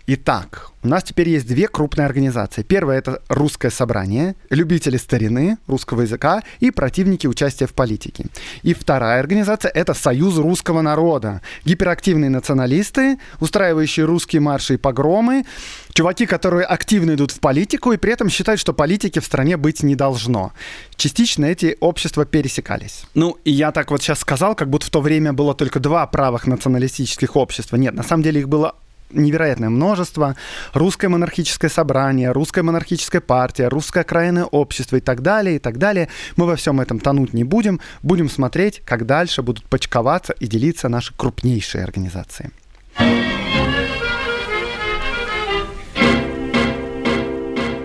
Итак, 0.05 0.71
у 0.83 0.89
нас 0.89 1.01
теперь 1.01 1.29
есть 1.29 1.47
две 1.47 1.69
крупные 1.69 2.05
организации. 2.05 2.61
Первая— 2.61 2.97
это 2.99 3.21
Русское 3.29 3.71
собрание, 3.71 4.35
любители 4.49 4.97
старины, 4.97 5.57
русского 5.65 6.01
языка 6.01 6.43
и 6.59 6.71
противники 6.71 7.25
участия 7.25 7.67
в 7.67 7.73
политике. 7.73 8.25
И 8.63 8.73
вторая 8.73 9.21
организация— 9.21 9.71
это 9.73 9.93
Союз 9.93 10.35
русского 10.35 10.81
народа. 10.81 11.41
Гиперактивные 11.63 12.29
националисты, 12.29 13.17
устраивающие 13.39 14.05
русские 14.05 14.41
марши 14.41 14.73
и 14.73 14.77
погромы, 14.77 15.45
чуваки, 15.93 16.25
которые 16.25 16.65
активно 16.65 17.13
идут 17.13 17.31
в 17.31 17.39
политику 17.39 17.93
и 17.93 17.97
при 17.97 18.11
этом 18.11 18.27
считают, 18.27 18.59
что 18.59 18.73
политики 18.73 19.19
в 19.19 19.25
стране 19.25 19.55
быть 19.55 19.83
не 19.83 19.95
должно. 19.95 20.51
Частично 20.97 21.45
эти 21.45 21.77
общества 21.79 22.25
пересекались. 22.25 23.05
Ну, 23.13 23.37
и 23.45 23.51
я 23.51 23.71
так 23.71 23.89
вот 23.89 24.01
сейчас 24.01 24.19
сказал, 24.19 24.53
как 24.53 24.69
будто 24.69 24.87
в 24.87 24.89
то 24.89 24.99
время 24.99 25.31
было 25.31 25.55
только 25.55 25.79
два 25.79 26.05
правых 26.07 26.45
националистических 26.45 27.37
общества. 27.37 27.77
Нет, 27.77 27.93
на 27.93 28.03
самом 28.03 28.23
деле 28.23 28.41
их 28.41 28.49
было 28.49 28.75
невероятное 29.13 29.69
множество. 29.69 30.35
Русское 30.73 31.07
монархическое 31.07 31.69
собрание, 31.69 32.31
русская 32.31 32.63
монархическая 32.63 33.21
партия, 33.21 33.67
русское 33.67 34.01
окраинное 34.01 34.45
общество 34.45 34.97
и 34.97 34.99
так 34.99 35.21
далее, 35.21 35.55
и 35.55 35.59
так 35.59 35.77
далее. 35.77 36.09
Мы 36.35 36.45
во 36.45 36.55
всем 36.55 36.81
этом 36.81 36.99
тонуть 36.99 37.33
не 37.33 37.43
будем. 37.43 37.79
Будем 38.01 38.29
смотреть, 38.29 38.81
как 38.85 39.05
дальше 39.05 39.41
будут 39.41 39.65
почковаться 39.65 40.33
и 40.33 40.47
делиться 40.47 40.89
наши 40.89 41.13
крупнейшие 41.15 41.83
организации. 41.83 42.51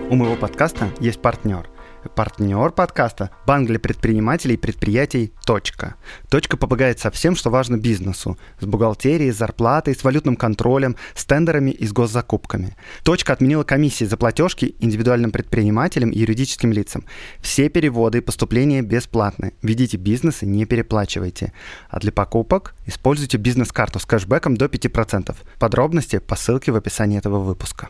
У 0.09 0.15
моего 0.15 0.35
подкаста 0.35 0.89
есть 0.99 1.21
партнер– 1.21 1.69
Партнер 2.15 2.71
подкаста– 2.71 3.29
банк 3.47 3.67
для 3.67 3.79
предпринимателей 3.79 4.55
и 4.55 4.57
предприятий 4.57 5.33
«Точка». 5.45 5.95
«Точка» 6.29 6.57
помогает 6.57 6.99
со 6.99 7.11
всем, 7.11 7.35
что 7.35 7.49
важно 7.49 7.77
бизнесу– 7.77 8.37
с 8.59 8.65
бухгалтерией, 8.65 9.31
с 9.31 9.37
зарплатой, 9.37 9.95
с 9.95 10.03
валютным 10.03 10.35
контролем, 10.35 10.95
с 11.15 11.25
тендерами 11.25 11.71
и 11.71 11.85
с 11.85 11.93
госзакупками. 11.93 12.75
«Точка» 13.03 13.33
отменила 13.33 13.63
комиссии 13.63 14.05
за 14.05 14.17
платежки 14.17 14.75
индивидуальным 14.79 15.31
предпринимателям 15.31 16.09
и 16.09 16.19
юридическим 16.19 16.71
лицам. 16.71 17.05
Все 17.39 17.69
переводы 17.69 18.17
и 18.17 18.21
поступления 18.21 18.81
бесплатны. 18.81 19.53
Ведите 19.61 19.97
бизнес 19.97 20.43
и 20.43 20.45
не 20.45 20.65
переплачивайте. 20.65 21.53
А 21.89 21.99
для 21.99 22.11
покупок 22.11 22.75
используйте 22.85 23.37
бизнес-карту 23.37 23.99
с 23.99 24.05
кэшбэком 24.05 24.57
до 24.57 24.65
5%. 24.65 25.35
Подробности 25.59 26.19
по 26.19 26.35
ссылке 26.35 26.71
в 26.71 26.75
описании 26.75 27.17
этого 27.17 27.39
выпуска. 27.39 27.89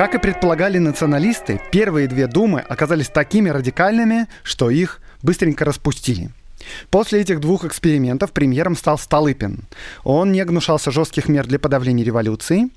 Как 0.00 0.14
и 0.14 0.18
предполагали 0.18 0.78
националисты, 0.78 1.60
первые 1.70 2.08
две 2.08 2.26
думы 2.26 2.60
оказались 2.60 3.08
такими 3.08 3.50
радикальными, 3.50 4.28
что 4.42 4.70
их 4.70 4.98
быстренько 5.20 5.66
распустили. 5.66 6.30
После 6.88 7.20
этих 7.20 7.38
двух 7.38 7.66
экспериментов 7.66 8.32
премьером 8.32 8.78
стал 8.78 8.96
Столыпин. 8.96 9.64
Он 10.02 10.32
не 10.32 10.42
гнушался 10.42 10.90
жестких 10.90 11.28
мер 11.28 11.46
для 11.46 11.58
подавления 11.58 12.02
революции. 12.02 12.70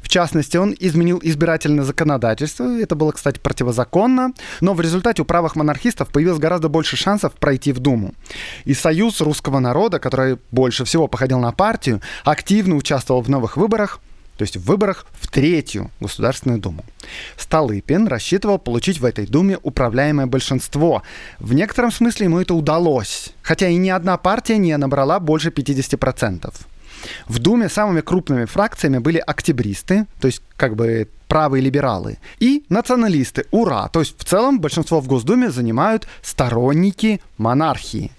В 0.00 0.08
частности, 0.08 0.56
он 0.56 0.74
изменил 0.76 1.20
избирательное 1.22 1.84
законодательство. 1.84 2.64
Это 2.76 2.96
было, 2.96 3.12
кстати, 3.12 3.38
противозаконно. 3.38 4.32
Но 4.60 4.74
в 4.74 4.80
результате 4.80 5.22
у 5.22 5.24
правых 5.24 5.54
монархистов 5.54 6.08
появилось 6.08 6.40
гораздо 6.40 6.68
больше 6.68 6.96
шансов 6.96 7.34
пройти 7.34 7.72
в 7.72 7.78
Думу. 7.78 8.14
И 8.64 8.74
Союз 8.74 9.20
русского 9.20 9.60
народа, 9.60 10.00
который 10.00 10.38
больше 10.50 10.84
всего 10.84 11.06
походил 11.06 11.38
на 11.38 11.52
партию, 11.52 12.00
активно 12.24 12.74
участвовал 12.74 13.20
в 13.22 13.30
новых 13.30 13.56
выборах– 13.56 14.00
то 14.36 14.42
есть 14.42 14.56
в 14.56 14.64
выборах 14.64 15.06
в 15.20 15.28
третью 15.28 15.90
Государственную 16.00 16.60
Думу. 16.60 16.84
Столыпин 17.36 18.08
рассчитывал 18.08 18.58
получить 18.58 19.00
в 19.00 19.04
этой 19.04 19.26
Думе 19.26 19.58
управляемое 19.62 20.26
большинство. 20.26 21.02
В 21.38 21.54
некотором 21.54 21.92
смысле 21.92 22.24
ему 22.24 22.40
это 22.40 22.54
удалось, 22.54 23.30
хотя 23.42 23.68
и 23.68 23.76
ни 23.76 23.90
одна 23.90 24.16
партия 24.16 24.58
не 24.58 24.76
набрала 24.76 25.20
больше 25.20 25.50
50%. 25.50 26.52
В 27.26 27.38
Думе 27.38 27.68
самыми 27.68 28.00
крупными 28.00 28.46
фракциями 28.46 28.98
были 28.98 29.18
октябристы, 29.18 30.06
то 30.20 30.26
есть 30.26 30.42
как 30.56 30.74
бы 30.74 31.08
правые 31.28 31.62
либералы, 31.62 32.18
и 32.38 32.64
националисты, 32.68 33.46
ура! 33.50 33.88
То 33.88 34.00
есть 34.00 34.16
в 34.18 34.24
целом 34.24 34.60
большинство 34.60 35.00
в 35.00 35.08
Госдуме 35.08 35.50
занимают 35.50 36.06
сторонники 36.22 37.20
монархии. 37.38 38.12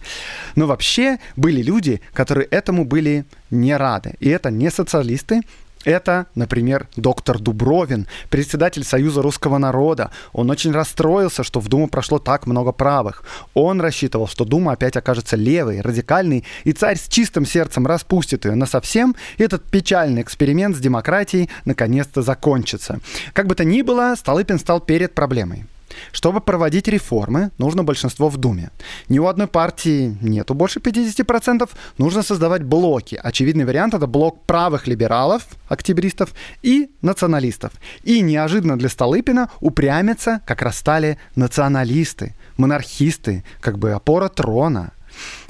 Но 0.55 0.67
вообще 0.67 1.19
были 1.36 1.62
люди, 1.62 2.01
которые 2.13 2.45
этому 2.48 2.84
были 2.84 3.25
не 3.51 3.77
рады. 3.77 4.15
И 4.19 4.27
это 4.29 4.51
не 4.51 4.69
социалисты, 4.69 5.41
это, 5.86 6.25
например, 6.36 6.88
доктор 6.96 7.39
Дубровин, 7.39 8.08
председатель 8.30 8.84
Союза 8.84 9.22
русского 9.22 9.58
народа. 9.58 10.12
Он 10.34 10.50
очень 10.50 10.72
расстроился, 10.72 11.44
что 11.44 11.60
в 11.60 11.68
Думу 11.68 11.88
прошло 11.88 12.20
так 12.20 12.48
много 12.48 12.72
правых. 12.72 13.24
Он 13.54 13.80
рассчитывал, 13.80 14.27
что 14.27 14.44
Дума 14.46 14.74
опять 14.74 14.98
окажется 14.98 15.36
левой, 15.36 15.82
радикальной, 15.82 16.44
и 16.63 16.72
царь 16.74 16.98
с 16.98 17.08
чистым 17.08 17.46
сердцем 17.46 17.88
распустит 17.88 18.46
ее 18.46 18.56
на 18.56 18.65
совсем, 18.65 19.15
и 19.38 19.44
этот 19.44 19.63
печальный 19.63 20.22
эксперимент 20.22 20.75
с 20.75 20.80
демократией 20.80 21.50
наконец-то 21.65 22.22
закончится. 22.22 23.00
Как 23.34 23.48
бы 23.48 23.56
то 23.56 23.63
ни 23.63 23.82
было, 23.82 24.15
Столыпин 24.18 24.60
стал 24.60 24.80
перед 24.80 25.13
проблемой. 25.13 25.65
Чтобы 26.12 26.42
проводить 26.42 26.88
реформы, 26.88 27.52
нужно 27.58 27.84
большинство 27.84 28.30
в 28.30 28.38
Думе. 28.38 28.72
Ни 29.10 29.20
у 29.20 29.28
одной 29.28 29.48
партии 29.48 30.18
нету 30.22 30.54
больше 30.54 30.80
50%, 30.80 31.70
нужно 31.98 32.24
создавать 32.24 32.64
блоки. 32.64 33.20
Очевидный 33.22 33.66
вариант— 33.66 33.94
это 33.96 34.08
блок 34.08 34.44
правых 34.46 34.88
либералов, 34.88 35.44
октябристов 35.68 36.34
и 36.62 36.90
националистов. 37.02 37.72
И 38.04 38.22
неожиданно 38.22 38.78
для 38.78 38.90
Столыпина 38.90 39.50
упрямятся 39.60 40.42
как 40.46 40.62
раз 40.62 40.78
стали 40.78 41.18
националисты, 41.36 42.36
монархисты, 42.58 43.44
как 43.62 43.78
бы 43.78 43.92
опора 43.92 44.30
трона. 44.30 44.92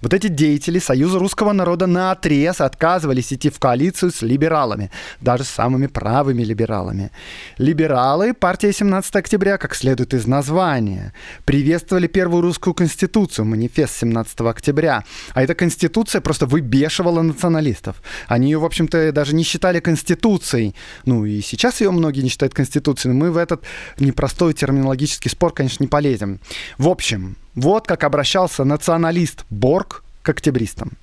Вот 0.05 0.13
эти 0.13 0.27
деятели 0.27 0.77
Союза 0.77 1.17
русского 1.17 1.51
народа 1.51 1.87
на 1.87 2.11
отрез 2.11 2.61
отказывались 2.61 3.33
идти 3.33 3.49
в 3.49 3.57
коалицию 3.57 4.11
с 4.11 4.21
либералами, 4.21 4.91
даже 5.19 5.43
с 5.45 5.49
самыми 5.49 5.87
правыми 5.87 6.43
либералами. 6.43 7.09
Либералы, 7.57 8.35
партия 8.35 8.71
17 8.71 9.15
октября, 9.15 9.57
как 9.57 9.73
следует 9.73 10.13
из 10.13 10.27
названия, 10.27 11.11
приветствовали 11.43 12.05
первую 12.05 12.43
русскую 12.43 12.75
конституцию, 12.75 13.45
манифест 13.45 13.95
17 13.95 14.41
октября. 14.41 15.03
А 15.33 15.41
эта 15.41 15.55
конституция 15.55 16.21
просто 16.21 16.45
выбешивала 16.45 17.23
националистов. 17.23 18.03
Они 18.27 18.51
ее, 18.51 18.59
в 18.59 18.65
общем-то, 18.65 19.11
даже 19.11 19.33
не 19.33 19.41
считали 19.41 19.79
конституцией. 19.79 20.75
Ну 21.05 21.25
и 21.25 21.41
сейчас 21.41 21.81
ее 21.81 21.89
многие 21.89 22.21
не 22.21 22.29
считают 22.29 22.53
конституцией, 22.53 23.11
но 23.11 23.25
мы 23.25 23.31
в 23.31 23.37
этот 23.37 23.63
непростой 23.97 24.53
терминологический 24.53 25.31
спор, 25.31 25.51
конечно, 25.51 25.83
не 25.83 25.87
полезем. 25.87 26.41
В 26.77 26.89
общем, 26.89 27.37
вот 27.55 27.87
как 27.87 28.03
обращался 28.03 28.65
националист 28.65 29.45
Борг 29.49 29.94
к 30.25 30.29
октябристам. 30.29 30.93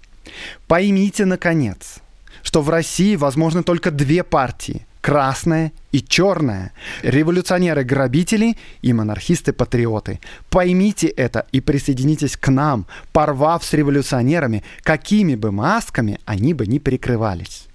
Поймите, 0.66 1.24
наконец, 1.24 2.00
что 2.42 2.60
в 2.60 2.68
России 2.68 3.16
возможны 3.16 3.62
только 3.62 3.90
две 3.90 4.22
партии– 4.24 4.86
красная 5.00 5.72
и 5.90 6.00
черная, 6.00 6.72
революционеры-грабители 7.02 8.56
и 8.82 8.92
монархисты-патриоты. 8.92 10.20
Поймите 10.50 11.08
это 11.08 11.46
и 11.52 11.60
присоединитесь 11.60 12.36
к 12.36 12.48
нам, 12.48 12.86
порвав 13.12 13.64
с 13.64 13.72
революционерами, 13.72 14.62
какими 14.82 15.34
бы 15.34 15.50
масками 15.50 16.18
они 16.24 16.54
бы 16.54 16.66
ни 16.66 16.78
прикрывались. 16.78 17.66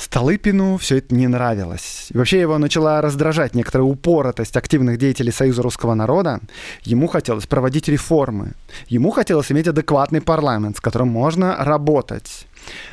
Столыпину 0.00 0.78
все 0.78 0.96
это 0.96 1.14
не 1.14 1.28
нравилось. 1.28 2.06
И 2.08 2.16
вообще 2.16 2.40
его 2.40 2.56
начала 2.56 3.02
раздражать 3.02 3.54
некоторая 3.54 3.86
упоротость 3.86 4.56
активных 4.56 4.96
деятелей 4.96 5.30
Союза 5.30 5.60
русского 5.62 5.92
народа. 5.92 6.40
Ему 6.84 7.06
хотелось 7.06 7.46
проводить 7.46 7.86
реформы. 7.86 8.54
Ему 8.88 9.10
хотелось 9.10 9.52
иметь 9.52 9.68
адекватный 9.68 10.22
парламент, 10.22 10.78
с 10.78 10.80
которым 10.80 11.08
можно 11.08 11.54
работать. 11.58 12.46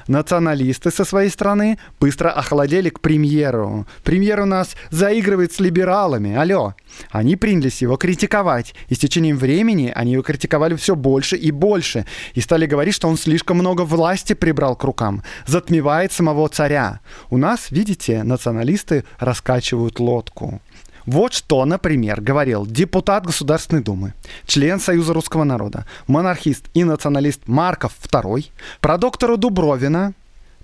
Националисты 0.08 0.92
со 0.92 1.04
своей 1.06 1.30
стороны 1.30 1.78
быстро 2.00 2.30
охладели 2.30 2.90
к 2.90 3.00
премьеру. 3.00 3.86
Премьер 4.04 4.42
у 4.42 4.46
нас 4.46 4.76
заигрывает 4.90 5.54
с 5.54 5.60
либералами, 5.60 6.36
алло. 6.36 6.76
Они 7.12 7.36
принялись 7.36 7.82
его 7.82 7.98
критиковать, 7.98 8.74
и 8.88 8.96
с 8.96 9.00
течением 9.00 9.38
времени 9.38 9.92
они 9.94 10.14
его 10.14 10.24
критиковали 10.24 10.76
все 10.76 10.96
больше 10.96 11.36
и 11.36 11.52
больше, 11.52 12.06
и 12.34 12.42
стали 12.42 12.66
говорить, 12.66 12.96
что 12.96 13.08
он 13.08 13.18
слишком 13.18 13.58
много 13.58 13.82
власти 13.82 14.34
прибрал 14.34 14.76
к 14.76 14.84
рукам, 14.84 15.24
затмевает 15.46 16.12
самого 16.12 16.48
царя. 16.50 17.02
У 17.30 17.38
нас, 17.38 17.72
видите, 17.72 18.24
националисты 18.24 19.04
раскачивают 19.20 20.00
лодку. 20.00 20.62
Вот 21.08 21.34
что, 21.34 21.64
например, 21.64 22.20
говорил 22.20 22.66
депутат 22.66 23.26
Государственной 23.26 23.82
Думы, 23.82 24.14
член 24.46 24.78
Союза 24.78 25.14
русского 25.14 25.46
народа, 25.46 25.86
монархист 26.06 26.66
и 26.74 26.84
националист 26.84 27.48
Марков 27.48 27.94
II 28.12 28.46
про 28.82 28.98
доктора 28.98 29.38
Дубровина, 29.38 30.14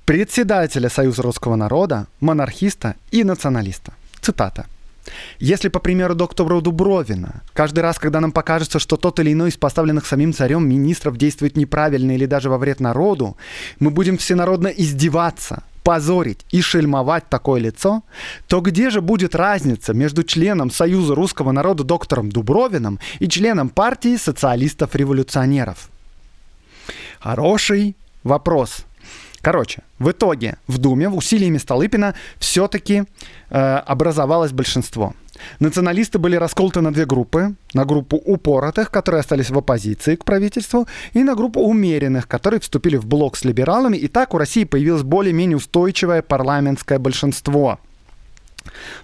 председателя 0.04 0.90
Союза 0.90 1.22
русского 1.22 1.56
народа, 1.56 2.08
монархиста 2.20 2.96
и 3.10 3.24
националиста. 3.24 3.94
Цитата. 4.20 4.66
Если, 5.40 5.70
по 5.70 5.80
примеру 5.80 6.14
доктора 6.14 6.60
Дубровина, 6.60 7.42
каждый 7.54 7.80
раз, 7.80 7.98
когда 7.98 8.20
нам 8.20 8.34
покажется, 8.34 8.80
что 8.80 8.98
тот 8.98 9.22
или 9.22 9.32
иной 9.32 9.50
из 9.50 9.56
поставленных 9.56 10.06
самим 10.06 10.34
царем 10.34 10.68
министров 10.68 11.16
действует 11.16 11.56
неправильно 11.56 12.12
или 12.12 12.26
даже 12.26 12.50
во 12.50 12.58
вред 12.58 12.82
народу, 12.82 13.38
мы 13.80 13.92
будем 13.92 14.18
всенародно 14.18 14.68
издеваться, 14.68 15.64
позорить 15.84 16.46
и 16.52 16.62
шельмовать 16.62 17.30
такое 17.30 17.62
лицо, 17.62 18.04
то 18.48 18.62
где 18.62 18.90
же 18.90 19.02
будет 19.02 19.36
разница 19.36 19.94
между 19.94 20.24
членом 20.24 20.72
Союза 20.72 21.16
русского 21.16 21.52
народа 21.52 21.84
доктором 21.84 22.30
Дубровиным 22.30 23.00
и 23.20 23.28
членом 23.28 23.70
партии 23.70 24.18
социалистов-революционеров? 24.18 25.90
Хороший 27.20 27.96
вопрос. 28.24 28.86
Короче, 29.42 29.84
в 30.00 30.12
итоге 30.12 30.58
в 30.68 30.78
Думе 30.78 31.10
усилиями 31.10 31.58
Столыпина 31.58 32.16
все-таки 32.38 33.04
э, 33.50 33.76
образовалось 33.76 34.52
большинство– 34.52 35.14
Националисты 35.60 36.20
были 36.20 36.36
расколоты 36.36 36.82
на 36.82 36.94
две 36.94 37.06
группы. 37.06 37.56
На 37.74 37.86
группу 37.86 38.18
упоротых, 38.18 38.92
которые 38.92 39.20
остались 39.20 39.50
в 39.50 39.58
оппозиции 39.58 40.16
к 40.16 40.26
правительству, 40.26 40.88
и 41.14 41.24
на 41.24 41.36
группу 41.36 41.62
умеренных, 41.62 42.28
которые 42.28 42.60
вступили 42.60 42.98
в 42.98 43.06
блок 43.06 43.36
с 43.36 43.44
либералами. 43.44 43.98
И 43.98 44.08
так 44.08 44.34
у 44.34 44.38
России 44.38 44.64
появилось 44.64 45.04
более-менее 45.04 45.58
устойчивое 45.58 46.22
парламентское 46.22 47.00
большинство. 47.00 47.80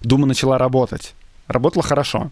Дума 0.02 0.26
начала 0.26 0.58
работать. 0.58 1.15
Работала 1.48 1.84
хорошо. 1.84 2.32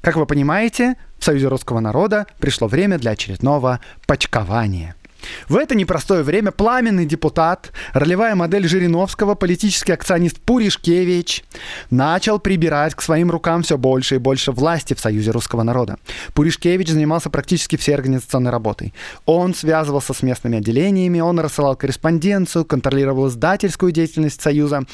Как 0.00 0.16
вы 0.16 0.26
понимаете, 0.26 0.96
в 1.18 1.24
Союзе 1.24 1.48
русского 1.48 1.80
народа 1.80 2.26
пришло 2.38 2.68
время 2.68 2.98
для 2.98 3.12
очередного 3.12 3.80
почкования– 4.06 4.94
В 5.48 5.56
это 5.56 5.74
непростое 5.74 6.22
время 6.22 6.50
пламенный 6.50 7.06
депутат, 7.06 7.72
ролевая 7.92 8.34
модель 8.34 8.66
Жириновского, 8.68 9.34
политический 9.34 9.92
акционист 9.92 10.40
Пуришкевич 10.40 11.44
начал 11.90 12.38
прибирать 12.38 12.94
к 12.94 13.02
своим 13.02 13.30
рукам 13.30 13.62
все 13.62 13.78
больше 13.78 14.16
и 14.16 14.18
больше 14.18 14.52
власти 14.52 14.94
в 14.94 15.00
Союзе 15.00 15.30
русского 15.30 15.62
народа. 15.62 15.98
Пуришкевич 16.34 16.88
занимался 16.88 17.30
практически 17.30 17.76
всей 17.76 17.94
организационной 17.94 18.50
работой. 18.50 18.94
Он 19.26 19.54
связывался 19.54 20.14
с 20.14 20.22
местными 20.22 20.58
отделениями, 20.58 21.20
он 21.20 21.38
рассылал 21.40 21.76
корреспонденцию, 21.76 22.64
контролировал 22.64 23.28
издательскую 23.28 23.92
деятельность 23.92 24.40
Союза. 24.40 24.84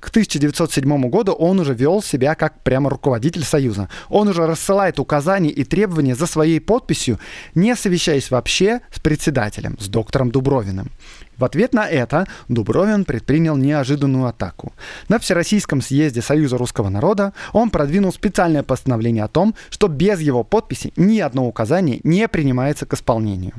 К 0.00 0.08
1907 0.08 1.08
году 1.08 1.32
он 1.32 1.60
уже 1.60 1.74
вел 1.74 2.02
себя 2.02 2.34
как 2.34 2.62
прямо 2.62 2.90
руководитель 2.90 3.44
Союза. 3.44 3.88
Он 4.08 4.28
уже 4.28 4.46
рассылает 4.46 4.98
указания 4.98 5.50
и 5.50 5.64
требования 5.64 6.14
за 6.14 6.26
своей 6.26 6.60
подписью, 6.60 7.18
не 7.54 7.74
совещаясь 7.76 8.30
вообще 8.30 8.80
с 8.92 9.00
председателем, 9.00 9.76
с 9.80 9.88
доктором 9.88 10.30
Дубровиным. 10.30 10.90
В 11.36 11.44
ответ 11.44 11.72
на 11.72 11.88
это 11.88 12.26
Дубровин 12.48 13.04
предпринял 13.04 13.56
неожиданную 13.56 14.26
атаку. 14.26 14.72
На 15.08 15.18
Всероссийском 15.18 15.80
съезде 15.80 16.22
Союза 16.22 16.58
русского 16.58 16.90
народа 16.90 17.32
он 17.52 17.70
продвинул 17.70 18.12
специальное 18.12 18.62
постановление 18.62 19.24
о 19.24 19.28
том, 19.28 19.54
что 19.70 19.88
без 19.88 20.20
его 20.20 20.44
подписи 20.44 20.92
ни 20.96 21.18
одно 21.18 21.46
указание 21.46 22.00
не 22.04 22.28
принимается 22.28 22.86
к 22.86 22.94
исполнению. 22.94 23.54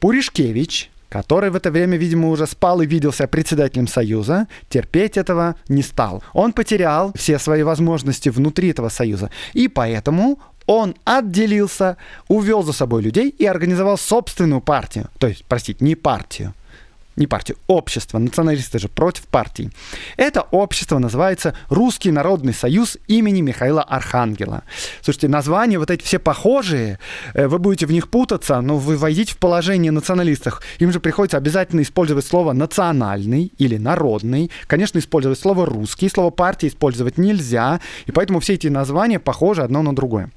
Пуришкевич, 0.00 0.90
который 1.08 1.50
в 1.50 1.56
это 1.56 1.70
время, 1.70 1.96
видимо, 1.96 2.30
уже 2.30 2.46
спал 2.46 2.80
и 2.80 2.86
виделся 2.86 3.26
председателем 3.26 3.86
Союза, 3.86 4.48
терпеть 4.68 5.16
этого 5.16 5.56
не 5.68 5.82
стал. 5.82 6.22
Он 6.32 6.52
потерял 6.52 7.12
все 7.14 7.38
свои 7.38 7.62
возможности 7.62 8.28
внутри 8.28 8.70
этого 8.70 8.88
Союза, 8.88 9.30
и 9.52 9.68
поэтому 9.68 10.38
он 10.66 10.94
отделился, 11.04 11.96
увел 12.28 12.62
за 12.62 12.72
собой 12.72 13.02
людей 13.02 13.30
и 13.30 13.46
организовал 13.46 13.98
собственную 13.98 14.60
партию. 14.60 15.08
То 15.18 15.28
есть, 15.28 15.44
простите, 15.46 15.84
не 15.84 15.94
партию, 15.94 16.54
не 17.16 17.26
партию, 17.26 17.56
общество, 17.66 18.18
националисты 18.18 18.78
же 18.78 18.88
против 18.88 19.24
партии. 19.26 19.70
Это 20.16 20.42
общество 20.50 20.98
называется 20.98 21.54
Русский 21.70 22.10
народный 22.10 22.52
союз 22.52 22.98
имени 23.06 23.40
Михаила 23.40 23.82
Архангела. 23.82 24.64
Слушайте, 25.00 25.28
названия 25.28 25.78
вот 25.78 25.90
эти 25.90 26.02
все 26.02 26.18
похожие, 26.18 26.98
э, 27.32 27.48
вы 27.48 27.58
будете 27.58 27.86
в 27.86 27.92
них 27.92 28.08
путаться, 28.10 28.60
но 28.60 28.76
вы 28.76 28.96
войдите 28.96 29.32
в 29.32 29.38
положение 29.38 29.92
националистов. 29.92 30.60
Им 30.78 30.92
же 30.92 31.00
приходится 31.00 31.38
обязательно 31.38 31.80
использовать 31.80 32.26
слово 32.26 32.52
национальный 32.52 33.50
или 33.56 33.78
народный. 33.78 34.50
Конечно, 34.66 34.98
использовать 34.98 35.38
слово 35.38 35.64
русский, 35.64 36.10
слово 36.10 36.30
партии 36.30 36.68
использовать 36.68 37.16
нельзя, 37.16 37.80
и 38.04 38.12
поэтому 38.12 38.40
все 38.40 38.54
эти 38.54 38.68
названия 38.68 39.18
похожи 39.18 39.62
одно 39.62 39.82
на 39.82 39.94
другое. 39.94 40.30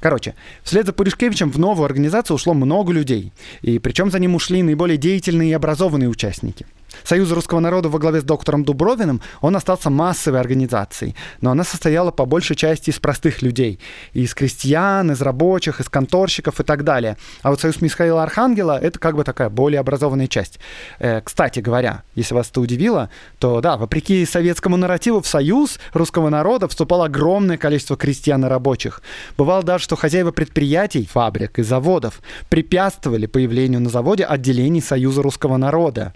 Короче, 0.00 0.34
вслед 0.62 0.86
за 0.86 0.92
Пуришкевичем 0.92 1.50
в 1.50 1.58
новую 1.58 1.84
организацию 1.84 2.36
ушло 2.36 2.54
много 2.54 2.92
людей. 2.92 3.32
И 3.62 3.78
причем 3.78 4.10
за 4.10 4.18
ним 4.18 4.34
ушли 4.34 4.62
наиболее 4.62 4.96
деятельные 4.96 5.50
и 5.50 5.54
образованные 5.54 6.08
участники– 6.08 6.66
Союз 7.04 7.30
русского 7.30 7.60
народа 7.60 7.88
во 7.88 7.98
главе 7.98 8.20
с 8.20 8.24
доктором 8.24 8.64
Дубровиным, 8.64 9.20
он 9.40 9.56
остался 9.56 9.90
массовой 9.90 10.40
организацией, 10.40 11.14
но 11.40 11.50
она 11.50 11.64
состояла 11.64 12.10
по 12.10 12.24
большей 12.24 12.56
части 12.56 12.90
из 12.90 12.98
простых 12.98 13.42
людей. 13.42 13.80
Из 14.12 14.34
крестьян, 14.34 15.10
из 15.12 15.20
рабочих, 15.20 15.80
из 15.80 15.88
конторщиков 15.88 16.60
и 16.60 16.64
так 16.64 16.84
далее. 16.84 17.16
А 17.42 17.50
вот 17.50 17.60
Союз 17.60 17.80
Михаила 17.80 18.22
Архангела— 18.22 18.78
это 18.82 18.98
как 18.98 19.16
бы 19.16 19.24
такая 19.24 19.48
более 19.48 19.80
образованная 19.80 20.26
часть. 20.26 20.58
Э, 20.98 21.20
кстати 21.20 21.60
говоря, 21.60 22.02
если 22.14 22.34
вас 22.34 22.50
это 22.50 22.60
удивило, 22.60 23.10
то 23.38 23.60
да, 23.60 23.76
вопреки 23.76 24.24
советскому 24.24 24.76
нарративу 24.76 25.20
в 25.20 25.26
Союз 25.26 25.78
русского 25.92 26.28
народа 26.28 26.68
вступало 26.68 27.06
огромное 27.06 27.56
количество 27.56 27.96
крестьян 27.96 28.44
и 28.44 28.48
рабочих. 28.48 29.02
Бывало 29.36 29.62
даже, 29.62 29.84
что 29.84 29.96
хозяева 29.96 30.30
предприятий, 30.30 31.08
фабрик 31.10 31.58
и 31.58 31.62
заводов 31.62 32.20
препятствовали 32.48 33.26
появлению 33.26 33.80
на 33.80 33.90
заводе 33.90 34.24
отделений 34.24 34.82
Союза 34.82 35.22
русского 35.22 35.56
народа. 35.56 36.14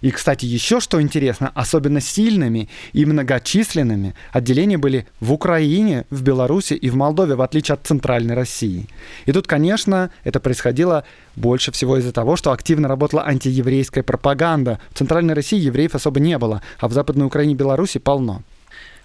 И, 0.00 0.10
кстати, 0.10 0.46
еще 0.46 0.80
что 0.80 1.00
интересно, 1.00 1.50
особенно 1.54 2.00
сильными 2.00 2.68
и 2.92 3.04
многочисленными 3.04 4.14
отделения 4.32 4.78
были 4.78 5.06
в 5.20 5.32
Украине, 5.32 6.06
в 6.10 6.22
Беларуси 6.22 6.74
и 6.74 6.88
в 6.90 6.96
Молдове, 6.96 7.34
в 7.34 7.42
отличие 7.42 7.74
от 7.74 7.86
Центральной 7.86 8.34
России. 8.34 8.86
И 9.26 9.32
тут, 9.32 9.46
конечно, 9.46 10.10
это 10.24 10.40
происходило 10.40 11.04
больше 11.36 11.72
всего 11.72 11.98
из-за 11.98 12.12
того, 12.12 12.36
что 12.36 12.52
активно 12.52 12.88
работала 12.88 13.26
антиеврейская 13.26 14.02
пропаганда. 14.02 14.80
В 14.90 14.98
Центральной 14.98 15.34
России 15.34 15.58
евреев 15.58 15.94
особо 15.94 16.20
не 16.20 16.38
было, 16.38 16.62
а 16.78 16.88
в 16.88 16.92
Западной 16.92 17.26
Украине 17.26 17.52
и 17.52 17.56
Беларуси 17.56 17.98
полно. 17.98 18.42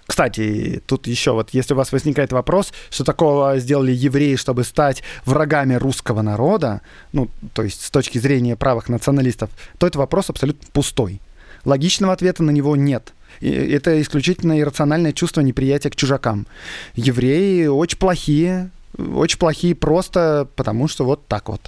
Кстати, 0.06 0.82
тут 0.86 1.06
еще 1.08 1.32
вот, 1.32 1.50
если 1.50 1.74
у 1.74 1.76
вас 1.76 1.90
возникает 1.90 2.32
вопрос, 2.32 2.72
что 2.90 3.04
такого 3.04 3.58
сделали 3.58 3.92
евреи, 3.92 4.36
чтобы 4.36 4.62
стать 4.62 5.02
врагами 5.24 5.74
русского 5.74 6.22
народа, 6.22 6.80
ну, 7.12 7.28
то 7.54 7.62
есть 7.62 7.82
с 7.82 7.90
точки 7.90 8.18
зрения 8.18 8.56
правых 8.56 8.88
националистов, 8.88 9.50
то 9.78 9.86
это 9.86 9.98
вопрос 9.98 10.30
абсолютно 10.30 10.68
пустой. 10.72 11.20
Логичного 11.64 12.12
ответа 12.12 12.44
на 12.44 12.52
него 12.52 12.76
нет. 12.76 13.12
И 13.40 13.50
это 13.50 14.00
исключительно 14.00 14.58
иррациональное 14.60 15.12
чувство 15.12 15.40
неприятия 15.40 15.90
к 15.90 15.96
чужакам. 15.96 16.46
Евреи 16.94 17.66
очень 17.66 17.98
плохие, 17.98 18.70
очень 18.96 19.38
плохие 19.38 19.74
просто 19.74 20.48
потому, 20.54 20.86
что 20.86 21.04
вот 21.04 21.26
так 21.26 21.48
вот. 21.48 21.60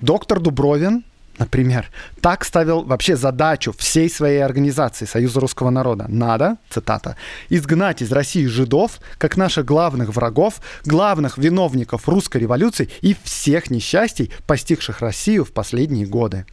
Доктор 0.00 0.40
Дубровин 0.40 1.04
например, 1.40 1.90
так 2.20 2.44
ставил 2.44 2.82
вообще 2.82 3.16
задачу 3.16 3.74
всей 3.76 4.08
своей 4.08 4.44
организации 4.44 5.06
Союза 5.06 5.40
русского 5.40 5.70
народа. 5.70 6.04
Надо, 6.08 6.58
цитата, 6.68 7.16
изгнать 7.48 8.02
из 8.02 8.12
России 8.12 8.46
жидов, 8.46 9.00
как 9.18 9.36
наших 9.36 9.64
главных 9.64 10.14
врагов, 10.14 10.60
главных 10.84 11.38
виновников 11.38 12.08
русской 12.08 12.38
революции 12.42 12.88
и 13.00 13.16
всех 13.24 13.70
несчастий, 13.70 14.32
постигших 14.46 15.00
Россию 15.00 15.44
в 15.44 15.52
последние 15.52 16.06
годы. 16.06 16.44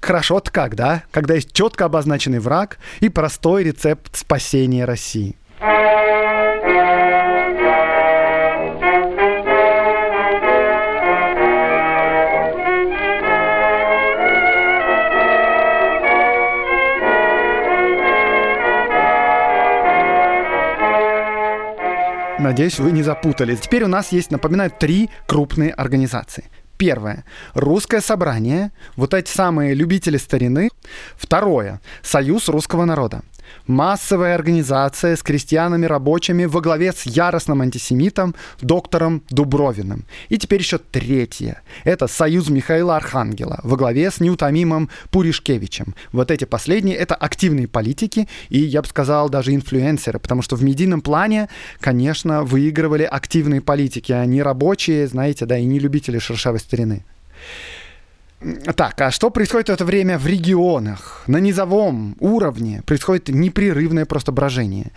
Хорошо-то 0.00 0.50
как, 0.50 0.74
да? 0.74 1.04
Когда 1.10 1.34
есть 1.34 1.52
четко 1.52 1.84
обозначенный 1.84 2.40
враг 2.40 2.78
и 3.00 3.08
простой 3.08 3.64
рецепт 3.64 4.16
спасения 4.16 4.84
России. 4.84 5.36
Надеюсь, 22.50 22.80
вы 22.80 22.90
не 22.90 23.04
запутались. 23.04 23.60
Теперь 23.60 23.84
у 23.84 23.86
нас 23.86 24.10
есть, 24.10 24.32
напоминаю, 24.32 24.72
три 24.76 25.08
крупные 25.28 25.70
организации. 25.70 26.50
Первое. 26.78 27.24
Русское 27.54 28.00
собрание. 28.00 28.72
Вот 28.96 29.14
эти 29.14 29.30
самые 29.30 29.72
любители 29.72 30.16
старины. 30.16 30.68
Второе. 31.14 31.80
Союз 32.02 32.48
русского 32.48 32.84
народа 32.86 33.22
массовая 33.66 34.34
организация 34.34 35.16
с 35.16 35.22
крестьянами, 35.22 35.86
рабочими 35.86 36.44
во 36.44 36.60
главе 36.60 36.92
с 36.92 37.04
яростным 37.04 37.62
антисемитом 37.62 38.34
доктором 38.60 39.22
Дубровиным. 39.30 40.04
И 40.28 40.38
теперь 40.38 40.60
еще 40.60 40.78
третье. 40.78 41.62
Это 41.84 42.06
союз 42.06 42.48
Михаила 42.48 42.96
Архангела 42.96 43.60
во 43.62 43.76
главе 43.76 44.10
с 44.10 44.20
неутомимым 44.20 44.90
Пуришкевичем. 45.10 45.94
Вот 46.12 46.30
эти 46.30 46.44
последние— 46.44 46.96
это 46.98 47.14
активные 47.14 47.68
политики 47.68 48.28
и, 48.48 48.58
я 48.58 48.82
бы 48.82 48.88
сказал, 48.88 49.28
даже 49.28 49.54
инфлюенсеры, 49.54 50.18
потому 50.18 50.42
что 50.42 50.56
в 50.56 50.62
медийном 50.62 51.00
плане, 51.00 51.48
конечно, 51.80 52.42
выигрывали 52.42 53.04
активные 53.04 53.60
политики, 53.60 54.12
а 54.12 54.24
не 54.26 54.42
рабочие, 54.42 55.06
знаете, 55.06 55.46
да, 55.46 55.58
и 55.58 55.64
не 55.64 55.78
любители 55.78 56.18
шершавой 56.18 56.60
старины. 56.60 57.04
Так, 58.74 58.98
а 59.02 59.10
что 59.10 59.30
происходит 59.30 59.68
в 59.68 59.72
это 59.72 59.84
время 59.84 60.18
в 60.18 60.26
регионах? 60.26 61.24
На 61.26 61.40
низовом 61.40 62.16
уровне 62.20 62.82
происходит 62.86 63.28
непрерывное 63.28 64.06
просто 64.06 64.32
брожение. 64.32 64.92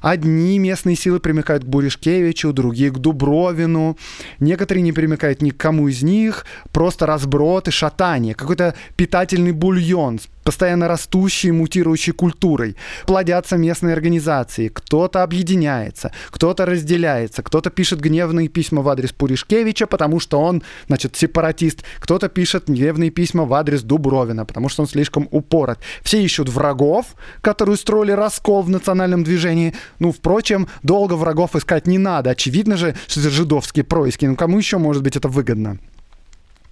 Одни 0.00 0.58
местные 0.58 0.96
силы 0.96 1.20
примыкают 1.20 1.64
к 1.64 1.66
Буришкевичу, 1.66 2.52
другие 2.52 2.90
к 2.90 2.98
Дубровину. 2.98 3.98
Некоторые 4.38 4.82
не 4.82 4.92
примыкают 4.92 5.42
ни 5.42 5.50
к 5.50 5.56
кому 5.56 5.88
из 5.88 6.02
них. 6.02 6.46
Просто 6.72 7.04
разброд 7.04 7.68
и 7.68 7.72
шатание. 7.72 8.34
Какой-то 8.34 8.74
питательный 8.96 9.52
бульон 9.52 10.20
постоянно 10.48 10.88
растущей, 10.88 11.52
мутирующей 11.52 12.14
культурой. 12.14 12.74
Плодятся 13.06 13.58
местные 13.58 13.92
организации. 13.92 14.68
Кто-то 14.68 15.22
объединяется, 15.22 16.10
кто-то 16.30 16.64
разделяется, 16.64 17.42
кто-то 17.42 17.68
пишет 17.68 18.00
гневные 18.00 18.48
письма 18.48 18.80
в 18.80 18.88
адрес 18.88 19.12
Пуришкевича, 19.12 19.86
потому 19.86 20.20
что 20.20 20.40
он, 20.40 20.62
значит, 20.86 21.16
сепаратист. 21.16 21.84
Кто-то 21.98 22.30
пишет 22.30 22.66
гневные 22.66 23.10
письма 23.10 23.44
в 23.44 23.52
адрес 23.52 23.82
Дубровина, 23.82 24.46
потому 24.46 24.70
что 24.70 24.80
он 24.80 24.88
слишком 24.88 25.28
упорот. 25.30 25.80
Все 26.00 26.22
ищут 26.22 26.48
врагов, 26.48 27.04
которые 27.42 27.74
устроили 27.74 28.12
раскол 28.12 28.62
в 28.62 28.70
национальном 28.70 29.24
движении. 29.24 29.74
Ну, 29.98 30.12
впрочем, 30.12 30.66
долго 30.82 31.12
врагов 31.12 31.56
искать 31.56 31.86
не 31.86 31.98
надо. 31.98 32.30
Очевидно 32.30 32.78
же, 32.78 32.96
что 33.06 33.20
это 33.20 33.28
жидовские 33.28 33.84
происки. 33.84 34.24
Ну, 34.24 34.34
кому 34.34 34.56
еще 34.56 34.78
может 34.78 35.02
быть 35.02 35.14
это 35.14 35.28
выгодно? 35.28 35.76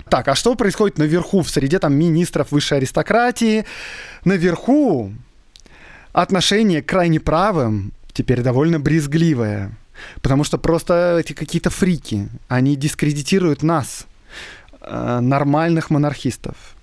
Так, 0.09 0.29
а 0.29 0.35
что 0.35 0.55
происходит 0.55 0.99
наверху, 0.99 1.43
в 1.43 1.51
среде 1.51 1.79
там 1.79 1.95
министров 1.95 2.53
высшей 2.53 2.79
аристократии? 2.79 3.65
Наверху 4.25 5.13
отношение 6.13 6.83
к 6.83 6.87
крайне 6.87 7.21
правым 7.21 7.93
теперь 8.13 8.43
довольно 8.43 8.79
брезгливое. 8.79 9.77
Потому 10.23 10.45
что 10.45 10.59
просто 10.59 11.19
эти 11.19 11.33
какие-то 11.33 11.71
фрики, 11.71 12.29
они 12.49 12.77
дискредитируют 12.77 13.63
нас. 13.63 14.07
э, 14.87 15.21
нормальных 15.21 15.91
монархистов. 15.91 16.76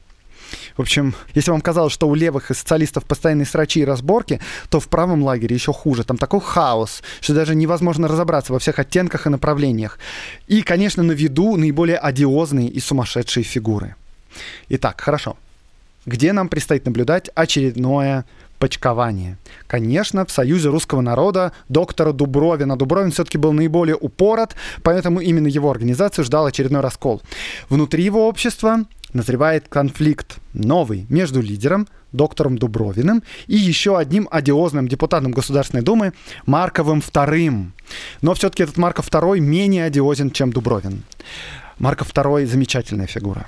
В 0.77 0.81
общем, 0.81 1.13
если 1.35 1.51
вам 1.51 1.61
казалось, 1.61 1.93
что 1.93 2.07
у 2.07 2.15
левых 2.15 2.51
и 2.51 2.53
социалистов 2.53 3.05
постоянные 3.05 3.45
срачи 3.45 3.79
и 3.79 3.85
разборки, 3.85 4.39
то 4.69 4.79
в 4.79 4.87
правом 4.87 5.23
лагере 5.23 5.55
еще 5.55 5.73
хуже. 5.73 6.03
Там 6.03 6.17
такой 6.17 6.41
хаос, 6.41 7.03
что 7.21 7.33
даже 7.33 7.55
невозможно 7.55 8.07
разобраться 8.07 8.53
во 8.53 8.59
всех 8.59 8.79
оттенках 8.79 9.27
и 9.27 9.29
направлениях. 9.29 9.99
И, 10.47 10.61
конечно, 10.61 11.03
на 11.03 11.11
виду 11.11 11.55
наиболее 11.57 11.97
одиозные 11.97 12.67
и 12.67 12.79
сумасшедшие 12.79 13.43
фигуры. 13.43 13.95
Итак, 14.69 15.01
хорошо. 15.01 15.37
Где 16.05 16.33
нам 16.33 16.49
предстоит 16.49 16.85
наблюдать 16.85 17.29
очередное 17.35 18.25
почкование. 18.59 19.37
Конечно, 19.67 20.25
в 20.25 20.31
Союзе 20.31 20.69
русского 20.69 21.01
народа 21.01 21.51
доктора 21.67 22.13
Дубровина. 22.13 22.77
Дубровин 22.77 23.11
все-таки 23.11 23.37
был 23.37 23.51
наиболее 23.51 23.97
упорот, 23.97 24.55
поэтому 24.83 25.19
именно 25.19 25.47
его 25.47 25.69
организацию 25.69 26.23
ждал 26.23 26.45
очередной 26.45 26.81
раскол. 26.81 27.21
Внутри 27.69 28.05
его 28.05 28.25
общества 28.27 28.85
назревает 29.13 29.67
конфликт 29.67 30.37
новый 30.53 31.05
между 31.09 31.41
лидером, 31.41 31.87
доктором 32.11 32.57
Дубровиным, 32.57 33.23
и 33.47 33.55
еще 33.55 33.97
одним 33.97 34.27
одиозным 34.31 34.87
депутатом 34.87 35.31
Государственной 35.31 35.83
Думы 35.83 36.13
Марковым 36.45 36.99
II. 36.99 37.71
Но 38.21 38.33
все-таки 38.33 38.63
этот 38.63 38.77
Марков 38.77 39.09
II 39.09 39.39
менее 39.39 39.85
одиозен, 39.85 40.31
чем 40.31 40.51
Дубровин. 40.51 41.03
Марков 41.79 42.11
II 42.13 42.45
замечательная 42.45 43.07
фигура. 43.07 43.47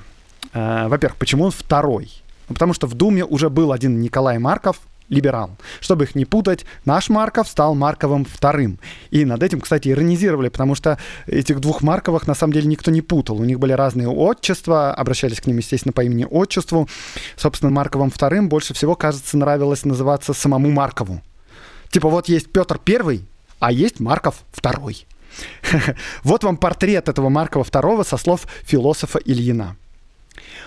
Э, 0.54 0.88
во-первых, 0.88 1.18
почему 1.18 1.46
он 1.46 1.52
второй? 1.52 2.10
Ну, 2.50 2.54
потому 2.54 2.74
что 2.74 2.88
в 2.88 2.94
Думе 2.94 3.24
уже 3.26 3.50
был 3.50 3.72
один 3.72 4.00
Николай 4.02 4.40
Марков, 4.40 4.80
либерал. 5.10 5.52
Чтобы 5.80 6.06
их 6.06 6.16
не 6.16 6.26
путать, 6.26 6.66
наш 6.86 7.10
Марков 7.10 7.48
стал 7.48 7.76
Марковым 7.76 8.26
вторым. 8.26 8.80
И 9.12 9.26
над 9.26 9.44
этим, 9.44 9.62
кстати, 9.62 9.90
иронизировали, 9.90 10.50
потому 10.50 10.76
что 10.76 10.98
этих 11.28 11.60
двух 11.60 11.82
Марковых 11.82 12.28
на 12.28 12.34
самом 12.34 12.54
деле 12.54 12.68
никто 12.68 12.92
не 12.92 13.02
путал. 13.02 13.40
У 13.40 13.46
них 13.46 13.60
были 13.60 13.74
разные 13.74 14.08
отчества, 14.08 14.94
обращались 14.94 15.42
к 15.42 15.46
ним, 15.46 15.58
естественно, 15.58 15.94
по 15.94 16.04
имени-отчеству. 16.04 16.88
Собственно, 17.36 17.72
Марковым 17.72 18.10
вторым 18.10 18.50
больше 18.50 18.74
всего, 18.74 18.96
кажется, 18.96 19.38
нравилось 19.38 19.86
называться 19.86 20.34
самому 20.34 20.72
Маркову. 20.72 21.22
Типа 21.90 22.10
вот 22.10 22.28
есть 22.28 22.52
Петр 22.52 22.78
Первый, 22.78 23.26
а 23.60 23.72
есть 23.72 24.00
Марков 24.00 24.44
второй. 24.52 25.06
Вот 26.24 26.44
вам 26.44 26.58
портрет 26.58 27.10
этого 27.10 27.30
Маркова 27.30 27.64
второго 27.64 28.04
со 28.04 28.18
слов 28.18 28.48
философа 28.64 29.20
Ильина. 29.20 29.76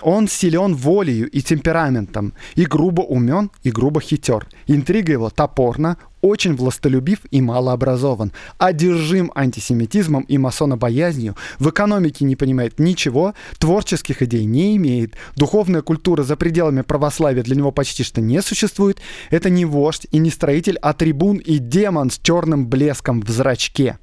Он 0.01 0.27
силен 0.27 0.75
волею 0.75 1.29
и 1.29 1.41
темпераментом, 1.41 2.33
и 2.55 2.65
грубо 2.65 3.01
умен, 3.01 3.51
и 3.63 3.71
грубо 3.71 4.01
хитер. 4.01 4.47
Интрига 4.67 5.13
его 5.13 5.29
топорна, 5.29 5.97
очень 6.21 6.55
властолюбив 6.55 7.19
и 7.31 7.41
малообразован, 7.41 8.31
одержим 8.57 9.31
антисемитизмом 9.35 10.23
и 10.23 10.37
масонобоязнью, 10.37 11.35
в 11.59 11.69
экономике 11.69 12.25
не 12.25 12.35
понимает 12.35 12.79
ничего, 12.79 13.33
творческих 13.57 14.21
идей 14.21 14.45
не 14.45 14.75
имеет, 14.77 15.15
духовная 15.35 15.81
культура 15.81 16.23
за 16.23 16.35
пределами 16.35 16.81
православия 16.81 17.43
для 17.43 17.55
него 17.55 17.71
почти 17.71 18.03
что 18.03 18.21
не 18.21 18.41
существует, 18.41 18.99
это 19.29 19.49
не 19.49 19.65
вождь 19.65 20.07
и 20.11 20.17
не 20.17 20.29
строитель, 20.29 20.77
а 20.81 20.93
трибун 20.93 21.37
и 21.37 21.57
демон 21.57 22.09
с 22.09 22.19
черным 22.19 22.67
блеском 22.67 23.21
в 23.21 23.29
зрачке. 23.29 23.97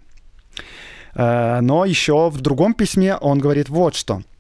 Э, 1.14 1.60
но 1.60 1.84
еще 1.84 2.30
в 2.30 2.40
другом 2.40 2.74
письме 2.74 3.16
он 3.16 3.38
говорит 3.38 3.68
вот 3.68 3.94
что– 3.94 4.22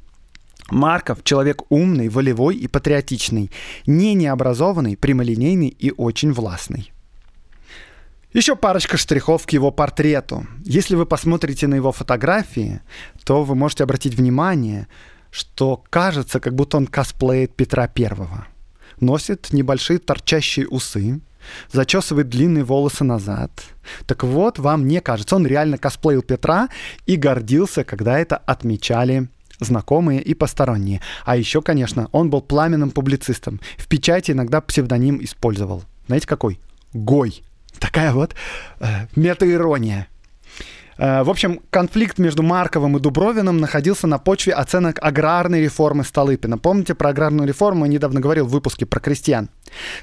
Марков– 0.70 1.22
человек 1.24 1.62
умный, 1.68 2.08
волевой 2.08 2.56
и 2.56 2.66
патриотичный, 2.66 3.50
не 3.86 4.14
необразованный, 4.14 4.96
прямолинейный 4.96 5.68
и 5.68 5.92
очень 5.96 6.32
властный. 6.32 6.92
Еще 8.32 8.56
парочка 8.56 8.96
штрихов 8.96 9.46
к 9.46 9.50
его 9.50 9.70
портрету. 9.70 10.46
Если 10.64 10.94
вы 10.94 11.06
посмотрите 11.06 11.68
на 11.68 11.76
его 11.76 11.92
фотографии, 11.92 12.80
то 13.24 13.44
вы 13.44 13.54
можете 13.54 13.84
обратить 13.84 14.14
внимание, 14.14 14.88
что 15.30 15.82
кажется, 15.88 16.40
как 16.40 16.54
будто 16.54 16.76
он 16.76 16.86
косплеит 16.86 17.54
Петра 17.54 17.86
Первого. 17.88 18.46
Носит 19.00 19.52
небольшие 19.52 19.98
торчащие 19.98 20.66
усы, 20.68 21.20
зачесывает 21.70 22.28
длинные 22.28 22.64
волосы 22.64 23.04
назад. 23.04 23.50
Так 24.06 24.24
вот, 24.24 24.58
вам 24.58 24.86
не 24.86 25.00
кажется, 25.00 25.36
он 25.36 25.46
реально 25.46 25.78
косплеил 25.78 26.22
Петра 26.22 26.68
и 27.06 27.16
гордился, 27.16 27.84
когда 27.84 28.18
это 28.18 28.36
отмечали 28.36 29.28
знакомые 29.60 30.20
и 30.22 30.34
посторонние. 30.34 31.00
А 31.24 31.36
еще, 31.36 31.62
конечно, 31.62 32.08
он 32.12 32.30
был 32.30 32.42
пламенным 32.42 32.90
публицистом. 32.90 33.60
В 33.76 33.86
печати 33.86 34.32
иногда 34.32 34.60
псевдоним 34.60 35.22
использовал. 35.22 35.84
Знаете 36.06 36.26
какой? 36.26 36.60
Гой. 36.92 37.42
Такая 37.78 38.12
вот 38.12 38.34
э, 38.80 39.06
метаирония. 39.16 40.08
Э, 40.98 41.22
в 41.22 41.30
общем, 41.30 41.60
конфликт 41.70 42.18
между 42.18 42.42
Марковым 42.42 42.96
и 42.96 43.00
Дубровиным 43.00 43.58
находился 43.58 44.06
на 44.06 44.18
почве 44.18 44.52
оценок 44.54 44.98
аграрной 45.02 45.62
реформы 45.62 46.04
Столыпина. 46.04 46.58
Помните 46.58 46.94
про 46.94 47.10
аграрную 47.10 47.46
реформу? 47.46 47.84
Я 47.84 47.92
недавно 47.92 48.20
говорил 48.20 48.46
в 48.46 48.50
выпуске 48.50 48.86
про 48.86 49.00
крестьян. 49.00 49.48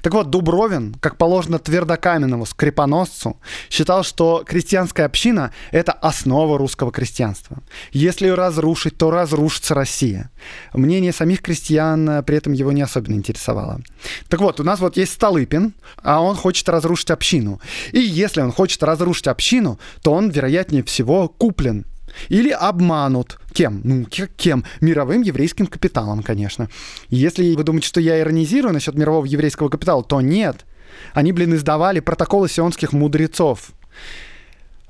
Так 0.02 0.14
вот, 0.14 0.30
Дубровин, 0.30 0.96
как 1.00 1.18
положено 1.18 1.60
твердокаменному 1.60 2.46
скрипоносцу, 2.46 3.38
считал, 3.70 4.04
что 4.04 4.44
крестьянская 4.46 5.06
община— 5.06 5.52
это 5.72 5.92
основа 5.92 6.58
русского 6.58 6.92
крестьянства. 6.92 7.58
Если 7.92 8.28
ее 8.28 8.36
разрушить, 8.36 8.98
то 8.98 9.12
разрушится 9.12 9.74
Россия. 9.74 10.32
Мнение 10.74 11.14
самих 11.14 11.42
крестьян 11.42 12.10
э, 12.10 12.24
при 12.24 12.38
этом 12.38 12.54
его 12.54 12.72
не 12.72 12.82
особенно 12.82 13.16
интересовало. 13.16 13.82
Так 14.28 14.42
вот, 14.42 14.60
у 14.60 14.64
нас 14.64 14.80
вот 14.80 14.98
есть 14.98 15.14
Столыпин, 15.14 15.74
а 16.02 16.22
он 16.22 16.36
хочет 16.36 16.68
разрушить 16.70 17.12
общину. 17.12 17.60
И 17.92 18.00
если 18.00 18.42
он 18.42 18.52
хочет 18.52 18.84
разрушить 18.84 19.28
общину, 19.28 19.80
то 20.02 20.14
он, 20.14 20.30
вероятнее 20.30 20.84
всего, 20.84 21.28
куплен 21.28 21.86
или 22.30 22.50
обманут. 22.50 23.40
Кем? 23.54 23.82
Ну, 23.84 24.06
кем? 24.06 24.64
Мировым 24.82 25.22
еврейским 25.22 25.68
капиталом, 25.68 26.24
конечно. 26.24 26.70
Если 27.10 27.56
вы 27.56 27.64
думаете, 27.64 27.88
что 27.88 28.00
я 28.00 28.20
иронизирую 28.20 28.74
насчет 28.74 28.96
мирового 28.96 29.26
еврейского 29.26 29.70
капитала, 29.70 30.04
то 30.04 30.22
нет. 30.22 30.66
Они, 31.14 31.32
блин, 31.32 31.56
издавали 31.56 32.00
протоколы 32.00 32.50
сионских 32.50 32.94
мудрецов. 32.94 33.72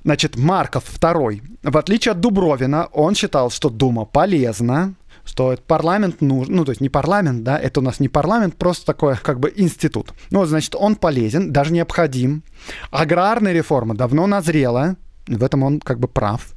Значит, 0.04 0.36
Марков 0.36 0.84
II, 1.00 1.42
в 1.64 1.78
отличие 1.78 2.12
от 2.12 2.20
Дубровина, 2.20 2.88
он 2.92 3.16
считал, 3.16 3.50
что 3.50 3.70
Дума 3.70 4.04
полезна, 4.04 4.96
что 5.24 5.58
парламент 5.66 6.20
нужен, 6.20 6.56
ну, 6.56 6.66
то 6.66 6.72
есть 6.72 6.82
не 6.82 6.90
парламент, 6.90 7.44
да, 7.44 7.58
это 7.58 7.80
у 7.80 7.84
нас 7.84 8.02
не 8.02 8.10
парламент, 8.10 8.58
просто 8.58 8.86
такой 8.86 9.16
как 9.16 9.40
бы 9.40 9.54
институт. 9.56 10.14
Ну, 10.30 10.40
вот, 10.40 10.50
значит, 10.50 10.76
он 10.76 10.96
полезен, 10.96 11.54
даже 11.54 11.72
необходим. 11.72 12.44
Аграрная 12.92 13.54
реформа 13.54 13.96
давно 13.96 14.28
назрела, 14.28 14.98
в 15.28 15.44
этом 15.44 15.64
он 15.64 15.80
как 15.80 16.00
бы 16.00 16.08
прав. 16.08 16.54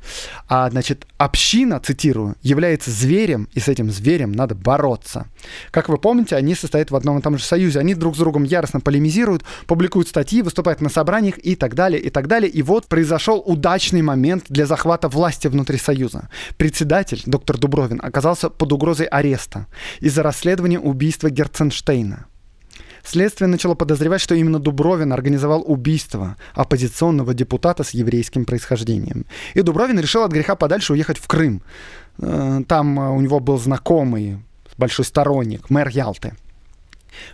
А, 0.49 0.69
значит, 0.71 1.07
община, 1.19 1.79
цитирую, 1.81 2.37
является 2.43 2.91
зверем, 2.91 3.49
и 3.53 3.61
с 3.61 3.69
этим 3.69 3.91
зверем 3.91 4.33
надо 4.33 4.55
бороться. 4.55 5.27
Как 5.71 5.89
вы 5.89 5.99
помните, 5.99 6.37
они 6.37 6.55
состоят 6.55 6.91
в 6.91 6.97
одном 6.97 7.19
и 7.19 7.23
том 7.23 7.39
же 7.39 7.45
союзе. 7.45 7.79
Они 7.79 7.95
друг 7.95 8.17
с 8.17 8.19
другом 8.19 8.45
яростно 8.45 8.81
полемизируют, 8.81 9.45
публикуют 9.67 10.09
статьи, 10.09 10.43
выступают 10.43 10.81
на 10.81 10.89
собраниях 10.89 11.39
и 11.39 11.55
так 11.55 11.75
далее, 11.75 12.01
и 12.01 12.11
так 12.11 12.27
далее. 12.27 12.51
И 12.51 12.63
вот 12.63 12.87
произошел 12.87 13.43
удачный 13.45 14.03
момент 14.03 14.47
для 14.49 14.67
захвата 14.67 15.09
власти 15.09 15.47
внутри 15.47 15.79
союза. 15.79 16.29
Председатель, 16.57 17.23
доктор 17.27 17.59
Дубровин, 17.59 18.01
оказался 18.03 18.51
под 18.51 18.73
угрозой 18.73 19.07
ареста 19.07 19.67
из-за 20.01 20.23
расследования 20.23 20.81
убийства 20.81 21.31
Герценштейна. 21.31 22.27
Следствие 23.07 23.47
начало 23.47 23.77
подозревать, 23.77 24.21
что 24.21 24.35
именно 24.35 24.59
Дубровин 24.59 25.13
организовал 25.13 25.63
убийство 25.65 26.37
оппозиционного 26.55 27.35
депутата 27.35 27.85
с 27.85 27.91
еврейским 27.91 28.45
происхождением. 28.45 29.27
И 29.55 29.63
Дубровин 29.63 30.01
решил 30.01 30.25
от 30.25 30.33
греха 30.33 30.57
подальше 30.57 30.93
уехать 30.93 31.19
в 31.19 31.29
Крым. 31.29 31.63
Э, 32.19 32.63
там 32.67 32.99
э, 32.99 33.11
у 33.11 33.21
него 33.21 33.39
был 33.39 33.59
знакомый, 33.59 34.39
большой 34.77 35.05
сторонник, 35.05 35.71
мэр 35.71 35.89
Ялты. 35.89 36.35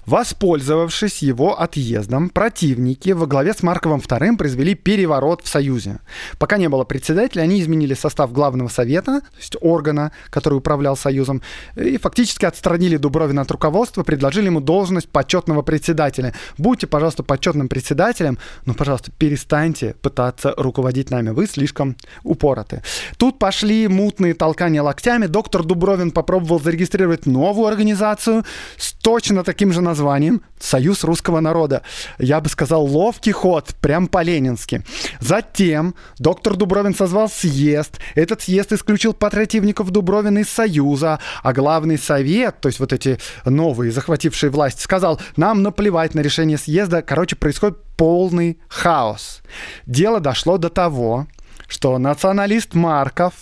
Воспользовавшись 0.07 1.23
его 1.23 1.61
отъездом, 1.61 2.29
противники 2.29 3.11
во 3.11 3.27
главе 3.27 3.55
с 3.55 3.63
Марковым 3.63 4.01
II 4.01 4.37
произвели 4.37 4.75
переворот 4.75 5.43
в 5.45 5.49
Союзе. 5.49 6.01
Пока 6.39 6.59
не 6.59 6.69
было 6.69 6.85
председателя, 6.85 7.43
они 7.43 7.61
изменили 7.61 7.95
состав 7.95 8.33
главного 8.33 8.69
совета, 8.69 9.21
то 9.21 9.37
есть 9.39 9.57
органа, 9.61 10.13
который 10.31 10.55
управлял 10.55 10.97
Союзом, 10.97 11.43
и 11.77 11.99
фактически 11.99 12.45
отстранили 12.45 12.97
Дубровина 12.97 13.43
от 13.43 13.51
руководства, 13.51 14.03
предложили 14.03 14.47
ему 14.47 14.61
должность 14.61 15.09
почетного 15.09 15.63
председателя. 15.63 16.35
Будьте, 16.59 16.87
пожалуйста, 16.87 17.23
почетным 17.23 17.69
председателем, 17.69 18.39
но, 18.67 18.75
пожалуйста, 18.75 19.11
перестаньте 19.11 19.95
пытаться 20.03 20.55
руководить 20.57 21.11
нами, 21.11 21.31
вы 21.31 21.47
слишком 21.47 21.97
упороты. 22.23 22.83
Тут 23.19 23.39
пошли 23.39 23.89
мутные 23.89 24.35
толкания 24.35 24.81
локтями, 24.83 25.27
доктор 25.27 25.63
Дубровин 25.63 26.11
попробовал 26.11 26.61
зарегистрировать 26.61 27.27
новую 27.27 27.69
организацию 27.69 28.45
с 28.77 28.93
точно 28.93 29.45
таким 29.45 29.72
же 29.73 29.81
названием 29.81 30.43
«Союз 30.61 31.05
русского 31.05 31.41
народа». 31.41 31.83
Я 32.19 32.41
бы 32.41 32.49
сказал, 32.49 32.85
ловкий 32.85 33.33
ход, 33.33 33.75
прям 33.81 34.07
по-ленински. 34.07 34.85
Затем 35.21 35.95
доктор 36.19 36.57
Дубровин 36.57 36.95
созвал 36.95 37.29
съезд. 37.29 37.99
Этот 38.15 38.43
съезд 38.43 38.73
исключил 38.73 39.13
патриотивников 39.13 39.91
Дубровина 39.91 40.39
из 40.39 40.49
Союза, 40.49 41.19
а 41.43 41.53
главный 41.53 41.99
совет, 41.99 42.61
то 42.61 42.69
есть 42.69 42.81
вот 42.81 42.93
эти 42.93 43.19
новые, 43.45 43.93
захватившие 43.93 44.51
власть, 44.51 44.81
сказал, 44.81 45.21
нам 45.37 45.63
наплевать 45.63 46.15
на 46.15 46.21
решение 46.21 46.59
съезда. 46.59 47.03
Короче, 47.03 47.37
происходит 47.37 47.79
полный 47.97 48.59
хаос. 48.69 49.43
Дело 49.87 50.21
дошло 50.21 50.59
до 50.59 50.69
того, 50.69 51.27
что 51.69 51.99
националист 51.99 52.75
Марков 52.75 53.35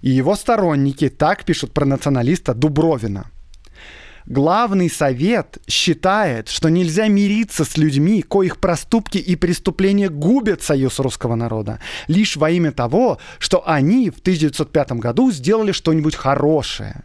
и 0.00 0.10
его 0.10 0.36
сторонники 0.36 1.08
так 1.08 1.44
пишут 1.44 1.72
про 1.72 1.84
националиста 1.84 2.54
Дубровина. 2.54 3.26
Главный 4.26 4.88
совет 4.88 5.58
считает, 5.66 6.48
что 6.48 6.68
нельзя 6.68 7.08
мириться 7.08 7.64
с 7.64 7.76
людьми, 7.76 8.22
коих 8.22 8.58
проступки 8.58 9.18
и 9.18 9.34
преступления 9.36 10.08
губят 10.08 10.62
союз 10.62 10.98
русского 11.00 11.34
народа, 11.34 11.80
лишь 12.06 12.36
во 12.36 12.50
имя 12.50 12.72
того, 12.72 13.18
что 13.38 13.68
они 13.68 14.10
в 14.10 14.18
1905 14.18 14.92
году 14.92 15.30
сделали 15.32 15.72
что-нибудь 15.72 16.14
хорошее. 16.14 17.02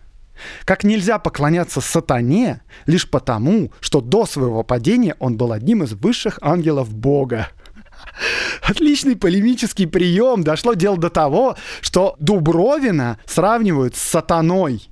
Как 0.66 0.84
нельзя 0.84 1.18
поклоняться 1.18 1.82
сатане 1.82 2.62
лишь 2.86 3.10
потому, 3.10 3.72
что 3.80 4.02
до 4.02 4.26
своего 4.26 4.64
падения 4.64 5.16
он 5.20 5.36
был 5.36 5.52
одним 5.52 5.84
из 5.84 5.94
высших 5.94 6.38
ангелов 6.42 6.94
Бога. 6.94 7.50
Отличный 8.62 9.16
полемический 9.16 9.88
прием. 9.88 10.44
Дошло 10.44 10.74
дело 10.74 10.98
до 10.98 11.10
того, 11.10 11.56
что 11.82 12.16
Дубровина 12.20 13.18
сравнивают 13.26 13.96
с 13.96 14.02
сатаной. 14.02 14.90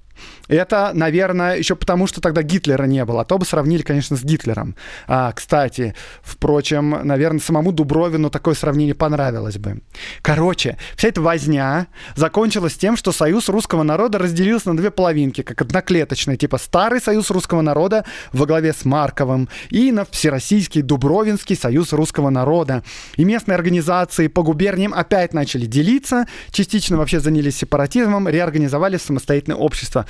Это, 0.47 0.91
наверное, 0.93 1.57
еще 1.57 1.75
потому, 1.75 2.07
что 2.07 2.21
тогда 2.21 2.43
Гитлера 2.43 2.83
не 2.83 3.03
было. 3.05 3.21
А 3.21 3.25
то 3.25 3.37
бы 3.37 3.45
сравнили, 3.45 3.81
конечно, 3.81 4.15
с 4.15 4.23
Гитлером. 4.23 4.75
А, 5.07 5.31
кстати, 5.31 5.95
впрочем, 6.21 7.01
наверное, 7.03 7.39
самому 7.39 7.71
Дубровину 7.71 8.29
такое 8.29 8.53
сравнение 8.55 8.95
понравилось 8.95 9.57
бы. 9.57 9.81
Короче, 10.21 10.77
вся 10.95 11.07
эта 11.07 11.21
возня 11.21 11.87
закончилась 12.15 12.75
тем, 12.75 12.97
что 12.97 13.11
союз 13.11 13.49
русского 13.49 13.83
народа 13.83 14.19
разделился 14.19 14.69
на 14.69 14.77
две 14.77 14.91
половинки, 14.91 15.41
как 15.41 15.61
одноклеточные, 15.61 16.37
типа 16.37 16.57
старый 16.57 17.01
союз 17.01 17.31
русского 17.31 17.61
народа 17.61 18.05
во 18.31 18.45
главе 18.45 18.73
с 18.73 18.85
Марковым 18.85 19.49
и 19.69 19.91
на 19.91 20.05
всероссийский 20.05 20.81
Дубровинский 20.81 21.55
союз 21.55 21.93
русского 21.93 22.29
народа. 22.29 22.83
И 23.17 23.23
местные 23.23 23.55
организации 23.55 24.27
по 24.27 24.43
губерниям 24.43 24.93
опять 24.93 25.33
начали 25.33 25.65
делиться, 25.65 26.27
частично 26.51 26.97
вообще 26.97 27.19
занялись 27.19 27.57
сепаратизмом, 27.57 28.27
реорганизовали 28.27 28.97
самостоятельное 28.97 29.57
общество 29.57 30.04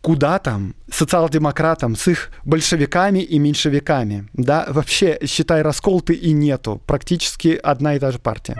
куда 0.00 0.38
там 0.38 0.74
социал-демократам 0.90 1.96
с 1.96 2.08
их 2.08 2.30
большевиками 2.44 3.18
и 3.18 3.38
меньшевиками. 3.38 4.28
Да, 4.32 4.66
вообще, 4.68 5.18
считай, 5.26 5.62
раскол-то 5.62 6.12
и 6.12 6.32
нету. 6.32 6.80
Практически 6.86 7.58
одна 7.62 7.94
и 7.94 7.98
та 7.98 8.12
же 8.12 8.18
партия. 8.18 8.56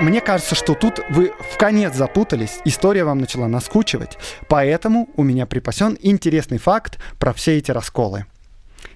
Мне 0.00 0.20
кажется, 0.20 0.54
что 0.54 0.74
тут 0.74 1.00
вы 1.10 1.32
в 1.40 1.56
конец 1.56 1.96
запутались, 1.96 2.60
история 2.64 3.02
вам 3.02 3.18
начала 3.18 3.48
наскучивать, 3.48 4.16
поэтому 4.48 5.08
у 5.16 5.24
меня 5.24 5.44
припасен 5.44 5.98
интересный 6.00 6.58
факт 6.58 7.00
про 7.18 7.32
все 7.32 7.58
эти 7.58 7.72
расколы. 7.72 8.26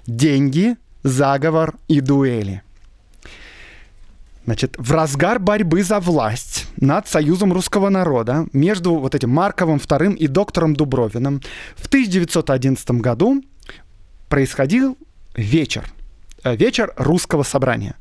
Деньги, 0.07 0.77
заговор 1.03 1.75
и 1.89 2.01
дуэли– 2.01 2.63
Значит, 4.45 4.75
в 4.77 4.91
разгар 4.91 5.39
борьбы 5.39 5.85
за 5.85 6.01
власть 6.01 6.67
над 6.77 7.07
Союзом 7.07 7.53
русского 7.53 7.91
народа 7.91 8.47
между 8.53 8.97
вот 8.97 9.15
этим 9.15 9.31
Марковым 9.31 9.77
II 9.77 10.17
и 10.17 10.27
доктором 10.27 10.75
Дубровиным 10.75 11.41
в 11.77 11.87
1911 11.87 12.91
году 12.93 13.43
происходил 14.29 14.97
вечер. 15.37 15.85
Э, 16.43 16.57
вечер 16.57 16.93
русского 16.97 17.45
собрания. 17.45 17.95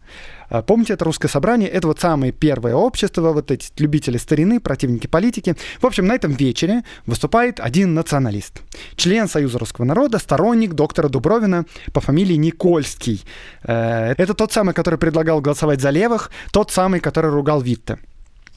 А, 0.51 0.61
помните, 0.61 0.93
это 0.93 1.05
русское 1.05 1.29
собрание, 1.29 1.69
это 1.69 1.87
вот 1.87 2.01
самое 2.01 2.33
первое 2.33 2.75
общество, 2.75 3.31
вот 3.31 3.51
эти 3.51 3.69
любители 3.77 4.17
старины, 4.17 4.59
противники 4.59 5.07
политики. 5.07 5.55
В 5.79 5.85
общем, 5.85 6.05
на 6.07 6.13
этом 6.13 6.33
вечере 6.33 6.83
выступает 7.05 7.61
один 7.61 7.93
националист. 7.93 8.61
Член 8.97 9.29
Союза 9.29 9.59
русского 9.59 9.85
народа, 9.85 10.19
сторонник 10.19 10.73
доктора 10.73 11.07
Дубровина 11.07 11.65
по 11.93 12.01
фамилии 12.01 12.35
Никольский. 12.35 13.23
Э, 13.63 14.13
это 14.17 14.33
тот 14.33 14.51
самый, 14.51 14.73
который 14.73 14.99
предлагал 14.99 15.39
голосовать 15.39 15.79
за 15.79 15.89
левых, 15.89 16.29
тот 16.51 16.69
самый, 16.69 16.99
который 16.99 17.31
ругал 17.31 17.61
Витте. 17.61 17.99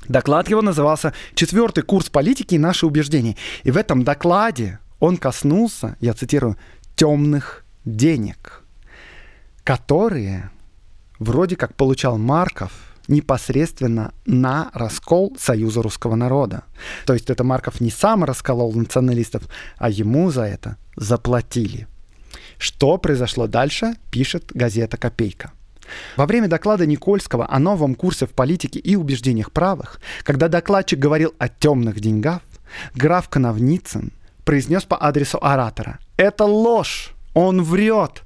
Доклад 0.08 0.50
его 0.50 0.62
назывался 0.62 1.14
«Четвертый 1.34 1.84
курс 1.84 2.10
политики 2.10 2.56
и 2.56 2.58
наши 2.58 2.86
убеждения». 2.86 3.36
И 3.62 3.70
в 3.70 3.76
этом 3.76 4.02
докладе 4.02 4.80
он 4.98 5.16
коснулся, 5.16 5.96
я 6.00 6.12
цитирую, 6.12 6.56
темных 6.96 7.64
денег, 7.84 8.64
которые 9.62 10.50
вроде 11.18 11.56
как 11.56 11.74
получал 11.74 12.18
Марков 12.18 12.72
непосредственно 13.08 14.12
на 14.24 14.70
раскол 14.72 15.36
Союза 15.38 15.82
русского 15.82 16.14
народа. 16.14 16.64
То 17.06 17.12
есть 17.12 17.30
это 17.30 17.44
Марков 17.44 17.80
не 17.80 17.90
сам 17.90 18.24
расколол 18.24 18.72
националистов, 18.72 19.42
а 19.76 19.90
ему 19.90 20.30
за 20.30 20.42
это 20.42 20.76
заплатили. 20.96 21.86
Что 22.58 22.98
произошло 22.98 23.46
дальше, 23.46 23.94
пишет 24.10 24.52
газета 24.54 24.96
«Копейка». 24.96 25.52
Во 26.16 26.24
время 26.24 26.48
доклада 26.48 26.86
Никольского 26.86 27.50
о 27.50 27.58
новом 27.58 27.94
курсе 27.94 28.26
в 28.26 28.30
политике 28.30 28.78
и 28.78 28.96
убеждениях 28.96 29.52
правых, 29.52 30.00
когда 30.22 30.48
докладчик 30.48 30.98
говорил 30.98 31.34
о 31.38 31.48
темных 31.48 32.00
деньгах, 32.00 32.40
граф 32.94 33.28
Коновницын 33.28 34.12
произнес 34.44 34.84
по 34.84 34.96
адресу 35.02 35.38
оратора 35.42 35.98
«Это 36.16 36.44
ложь! 36.44 37.14
Он 37.34 37.62
врет! 37.62 38.23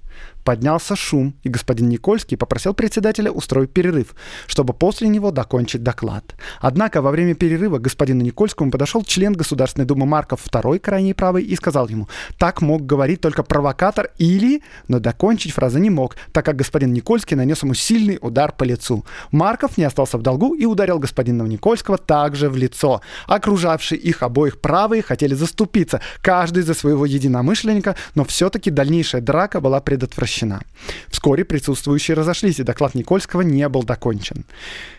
Поднялся 0.48 0.96
шум, 0.96 1.34
и 1.42 1.50
господин 1.50 1.90
Никольский 1.90 2.38
попросил 2.38 2.72
председателя 2.72 3.30
устроить 3.30 3.70
перерыв, 3.70 4.14
чтобы 4.46 4.72
после 4.72 5.06
него 5.06 5.30
докончить 5.30 5.82
доклад. 5.82 6.24
Однако 6.62 7.02
во 7.02 7.10
время 7.10 7.34
перерыва 7.34 7.76
господину 7.76 8.22
Никольскому 8.22 8.70
подошел 8.70 9.04
член 9.04 9.34
Государственной 9.34 9.84
Думы 9.84 10.06
Марков 10.06 10.40
II, 10.46 10.78
крайний 10.78 11.12
правый, 11.12 11.44
и 11.44 11.54
сказал 11.54 11.86
ему, 11.88 12.08
так 12.38 12.62
мог 12.62 12.86
говорить 12.86 13.20
только 13.20 13.42
провокатор 13.42 14.08
или... 14.16 14.62
Но 14.88 15.00
докончить 15.00 15.52
фразу 15.52 15.80
не 15.80 15.90
мог, 15.90 16.16
так 16.32 16.46
как 16.46 16.56
господин 16.56 16.94
Никольский 16.94 17.36
нанес 17.36 17.62
ему 17.62 17.74
сильный 17.74 18.18
удар 18.18 18.50
по 18.52 18.64
лицу. 18.64 19.04
Марков 19.30 19.76
не 19.76 19.84
остался 19.84 20.16
в 20.16 20.22
долгу 20.22 20.54
и 20.54 20.64
ударил 20.64 20.98
господина 20.98 21.42
Никольского 21.42 21.98
также 21.98 22.48
в 22.48 22.56
лицо. 22.56 23.02
Окружавшие 23.26 24.00
их 24.00 24.22
обоих 24.22 24.62
правые 24.62 25.02
хотели 25.02 25.34
заступиться, 25.34 26.00
каждый 26.22 26.62
за 26.62 26.72
своего 26.72 27.04
единомышленника, 27.04 27.96
но 28.14 28.24
все-таки 28.24 28.70
дальнейшая 28.70 29.20
драка 29.20 29.60
была 29.60 29.82
предотвращена 29.82 30.37
прекращена. 30.38 30.62
Вскоре 31.08 31.44
присутствующие 31.44 32.16
разошлись, 32.16 32.60
и 32.60 32.62
доклад 32.62 32.94
Никольского 32.94 33.42
не 33.42 33.68
был 33.68 33.82
докончен. 33.82 34.44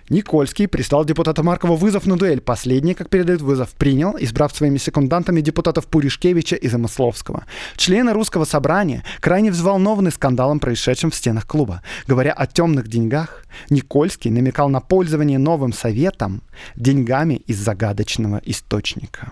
Никольский 0.10 0.68
прислал 0.68 1.06
депутата 1.06 1.44
Маркова 1.44 1.76
вызов 1.76 2.08
на 2.08 2.18
дуэль. 2.18 2.42
Последний, 2.42 2.94
как 2.96 3.10
передает 3.10 3.42
вызов, 3.42 3.70
принял, 3.70 4.16
избрав 4.20 4.56
своими 4.56 4.80
секундантами 4.80 5.42
депутатов 5.42 5.86
Пуришкевича 5.86 6.56
и 6.56 6.68
Замысловского. 6.68 7.44
Члены 7.76 8.14
русского 8.14 8.46
собрания 8.46 9.04
крайне 9.20 9.52
взволнованы 9.52 10.12
скандалом, 10.12 10.60
происшедшим 10.60 11.12
в 11.12 11.16
стенах 11.16 11.46
клуба. 11.46 11.82
Говоря 12.08 12.34
о 12.34 12.48
темных 12.48 12.88
деньгах, 12.88 13.46
Никольский 13.70 14.32
намекал 14.32 14.70
на 14.70 14.80
пользование 14.82 15.38
новым 15.38 15.74
советом 15.74 16.42
деньгами 16.76 17.36
из 17.48 17.58
загадочного 17.58 18.42
источника. 18.46 19.32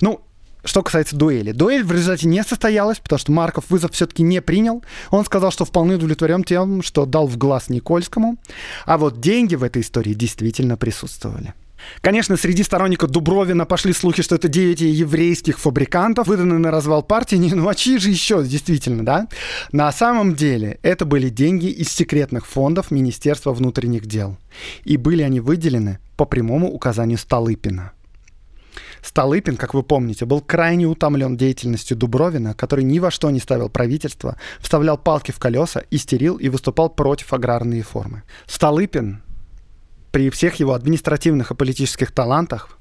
Ну, 0.00 0.20
что 0.64 0.82
касается 0.82 1.16
дуэли. 1.16 1.52
Дуэль 1.52 1.84
в 1.84 1.92
результате 1.92 2.26
не 2.26 2.42
состоялась, 2.42 2.98
потому 2.98 3.18
что 3.18 3.32
Марков 3.32 3.70
вызов 3.70 3.92
все-таки 3.92 4.22
не 4.22 4.40
принял. 4.40 4.82
Он 5.10 5.24
сказал, 5.24 5.50
что 5.50 5.64
вполне 5.64 5.94
удовлетворен 5.94 6.44
тем, 6.44 6.82
что 6.82 7.06
дал 7.06 7.26
в 7.26 7.36
глаз 7.36 7.68
Никольскому. 7.68 8.36
А 8.86 8.98
вот 8.98 9.20
деньги 9.20 9.54
в 9.54 9.62
этой 9.62 9.82
истории 9.82 10.14
действительно 10.14 10.76
присутствовали. 10.76 11.54
Конечно, 12.00 12.36
среди 12.36 12.62
сторонников 12.62 13.10
Дубровина 13.10 13.66
пошли 13.66 13.92
слухи, 13.92 14.22
что 14.22 14.36
это 14.36 14.48
9 14.48 14.80
еврейских 14.80 15.58
фабрикантов, 15.58 16.28
выданные 16.28 16.58
на 16.58 16.70
развал 16.70 17.02
партии. 17.02 17.36
Ну 17.36 17.68
а 17.68 17.74
чьи 17.74 17.98
же 17.98 18.10
еще, 18.10 18.42
действительно, 18.42 19.04
да? 19.04 19.28
На 19.72 19.92
самом 19.92 20.34
деле, 20.34 20.78
это 20.82 21.04
были 21.04 21.28
деньги 21.28 21.66
из 21.66 21.90
секретных 21.90 22.46
фондов 22.46 22.90
Министерства 22.90 23.52
внутренних 23.52 24.06
дел. 24.06 24.36
И 24.84 24.96
были 24.96 25.22
они 25.22 25.40
выделены 25.40 25.98
по 26.16 26.24
прямому 26.24 26.70
указанию 26.70 27.18
Столыпина. 27.18 27.92
Столыпин, 29.04 29.56
как 29.56 29.74
вы 29.74 29.82
помните, 29.82 30.24
был 30.24 30.40
крайне 30.40 30.86
утомлен 30.86 31.36
деятельностью 31.36 31.96
Дубровина, 31.96 32.54
который 32.54 32.84
ни 32.84 32.98
во 32.98 33.10
что 33.10 33.30
не 33.30 33.38
ставил 33.38 33.68
правительство, 33.68 34.38
вставлял 34.60 34.96
палки 34.96 35.30
в 35.30 35.38
колеса, 35.38 35.82
истерил 35.90 36.36
и 36.36 36.48
выступал 36.48 36.88
против 36.88 37.34
аграрной 37.34 37.78
реформы. 37.78 38.22
Столыпин 38.46 39.22
при 40.10 40.30
всех 40.30 40.54
его 40.56 40.72
административных 40.72 41.50
и 41.50 41.54
политических 41.54 42.12
талантах 42.12 42.78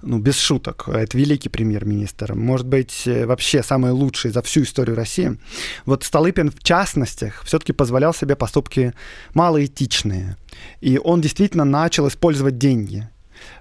ну, 0.00 0.18
без 0.18 0.38
шуток, 0.38 0.88
это 0.88 1.18
великий 1.18 1.48
премьер-министр, 1.48 2.34
может 2.34 2.66
быть, 2.66 3.02
э, 3.06 3.26
вообще 3.26 3.64
самый 3.64 3.90
лучший 3.90 4.30
за 4.30 4.40
всю 4.42 4.62
историю 4.62 4.96
России. 4.96 5.38
Вот 5.84 6.04
Столыпин, 6.04 6.52
в 6.52 6.62
частности, 6.62 7.32
все-таки 7.42 7.72
позволял 7.72 8.14
себе 8.14 8.36
поступки 8.36 8.94
малоэтичные. 9.34 10.36
И 10.80 10.98
он 11.02 11.20
действительно 11.20 11.64
начал 11.64 12.06
использовать 12.06 12.58
деньги 12.58 13.08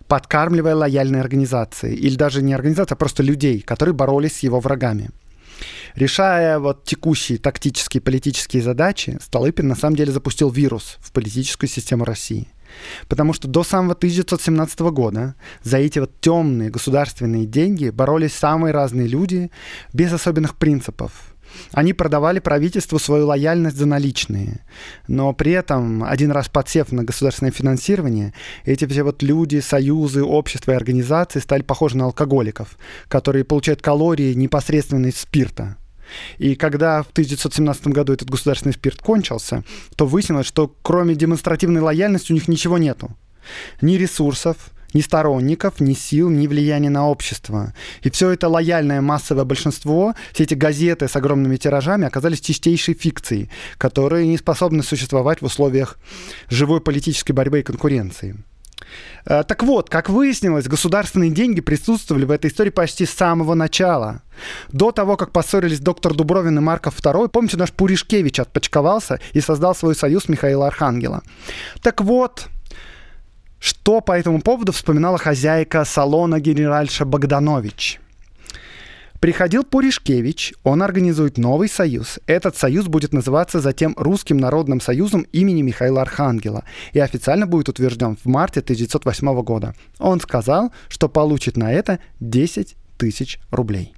подкармливая 0.08 0.76
лояльные 0.76 1.22
организации, 1.22 1.96
или 1.96 2.16
даже 2.16 2.42
не 2.42 2.54
организации, 2.54 2.94
а 2.94 2.98
просто 2.98 3.24
людей, 3.24 3.62
которые 3.62 3.94
боролись 3.94 4.38
с 4.38 4.44
его 4.44 4.60
врагами. 4.60 5.10
Решая 5.96 6.60
вот 6.60 6.84
текущие 6.84 7.38
тактические 7.38 8.02
политические 8.02 8.62
задачи, 8.62 9.18
Столыпин 9.22 9.68
на 9.68 9.76
самом 9.76 9.96
деле 9.96 10.12
запустил 10.12 10.50
вирус 10.50 10.98
в 11.00 11.12
политическую 11.12 11.70
систему 11.70 12.04
России. 12.04 12.50
Потому 13.08 13.32
что 13.32 13.48
до 13.48 13.64
самого 13.64 13.94
1917 13.94 14.80
года 14.92 15.36
за 15.64 15.78
эти 15.78 16.00
вот 16.00 16.20
темные 16.20 16.70
государственные 16.70 17.46
деньги 17.46 17.90
боролись 17.90 18.34
самые 18.34 18.74
разные 18.74 19.08
люди 19.08 19.52
без 19.94 20.12
особенных 20.12 20.56
принципов. 20.56 21.35
Они 21.72 21.94
продавали 21.94 22.40
правительству 22.40 23.00
свою 23.00 23.28
лояльность 23.28 23.78
за 23.78 23.86
наличные. 23.86 24.66
Но 25.08 25.34
при 25.34 25.52
этом, 25.52 26.04
один 26.04 26.32
раз 26.32 26.50
подсев 26.50 26.92
на 26.92 27.04
государственное 27.04 27.52
финансирование, 27.52 28.34
эти 28.64 28.86
все 28.86 29.04
вот 29.04 29.24
люди, 29.24 29.60
союзы, 29.60 30.24
общества 30.24 30.72
и 30.72 30.76
организации 30.76 31.40
стали 31.40 31.62
похожи 31.62 31.98
на 31.98 32.06
алкоголиков, 32.06 32.78
которые 33.08 33.44
получают 33.44 33.82
калории 33.82 34.34
непосредственно 34.34 35.08
из 35.08 35.18
спирта. 35.18 35.78
И 36.38 36.56
когда 36.56 37.02
в 37.04 37.10
1917 37.12 37.88
году 37.88 38.14
этот 38.14 38.30
государственный 38.30 38.74
спирт 38.74 39.02
кончился, 39.02 39.64
то 39.96 40.06
выяснилось, 40.06 40.46
что 40.46 40.74
кроме 40.82 41.16
демонстративной 41.16 41.82
лояльности 41.82 42.32
у 42.32 42.36
них 42.36 42.48
ничего 42.48 42.78
нету. 42.78 43.16
Ни 43.82 43.96
ресурсов, 43.96 44.72
ни 44.96 45.02
сторонников, 45.02 45.80
ни 45.80 45.94
сил, 45.94 46.30
ни 46.30 46.48
влияния 46.48 46.90
на 46.90 47.08
общество. 47.08 47.74
И 48.02 48.10
все 48.10 48.32
это 48.32 48.48
лояльное 48.48 49.02
массовое 49.02 49.44
большинство, 49.44 50.16
все 50.34 50.44
эти 50.44 50.54
газеты 50.54 51.08
с 51.08 51.16
огромными 51.16 51.58
тиражами 51.58 52.08
оказались 52.08 52.42
чистейшей 52.42 52.96
фикцией, 52.96 53.50
которые 53.78 54.26
не 54.26 54.38
способны 54.38 54.82
существовать 54.82 55.42
в 55.42 55.46
условиях 55.46 56.00
живой 56.50 56.80
политической 56.80 57.34
борьбы 57.34 57.60
и 57.60 57.64
конкуренции. 57.64 58.38
Э, 59.26 59.44
так 59.44 59.64
вот, 59.64 59.90
как 59.90 60.10
выяснилось, 60.10 60.68
государственные 60.68 61.32
деньги 61.32 61.60
присутствовали 61.60 62.26
в 62.26 62.32
этой 62.32 62.50
истории 62.50 62.70
почти 62.70 63.06
с 63.06 63.12
самого 63.12 63.54
начала. 63.54 64.22
До 64.72 64.92
того, 64.92 65.18
как 65.18 65.32
поссорились 65.32 65.80
доктор 65.80 66.14
Дубровин 66.14 66.58
и 66.58 66.62
Марков 66.62 67.00
II, 67.00 67.30
помните, 67.30 67.58
наш 67.58 67.72
Пуришкевич 67.72 68.40
отпочковался 68.40 69.20
и 69.34 69.42
создал 69.42 69.76
свой 69.76 69.96
союз 69.96 70.30
Михаила 70.30 70.68
Архангела. 70.68 71.22
Так 71.82 72.02
вот, 72.02 72.48
что 73.66 74.00
по 74.00 74.12
этому 74.18 74.42
поводу 74.42 74.72
вспоминала 74.72 75.18
хозяйка 75.18 75.86
салона 75.86 76.40
генеральша 76.40 77.04
Богданович– 77.06 78.00
Приходил 79.26 79.64
Пуришкевич, 79.64 80.54
он 80.64 80.84
организует 80.84 81.40
новый 81.40 81.68
союз. 81.68 82.20
Этот 82.28 82.58
союз 82.58 82.86
будет 82.86 83.12
называться 83.12 83.60
затем 83.60 83.96
Русским 83.98 84.38
народным 84.38 84.80
союзом 84.80 85.26
имени 85.32 85.64
Михаила 85.64 86.04
Архангела 86.04 86.64
и 86.94 87.00
официально 87.00 87.48
будет 87.48 87.68
утвержден 87.68 88.18
в 88.18 88.28
марте 88.28 88.60
1908 88.60 89.42
года. 89.42 89.74
Он 89.98 90.20
сказал, 90.20 90.72
что 90.90 91.10
получит 91.10 91.58
на 91.58 91.74
это 91.74 91.98
10 92.20 92.76
тысяч 93.00 93.40
рублей. 93.50 93.96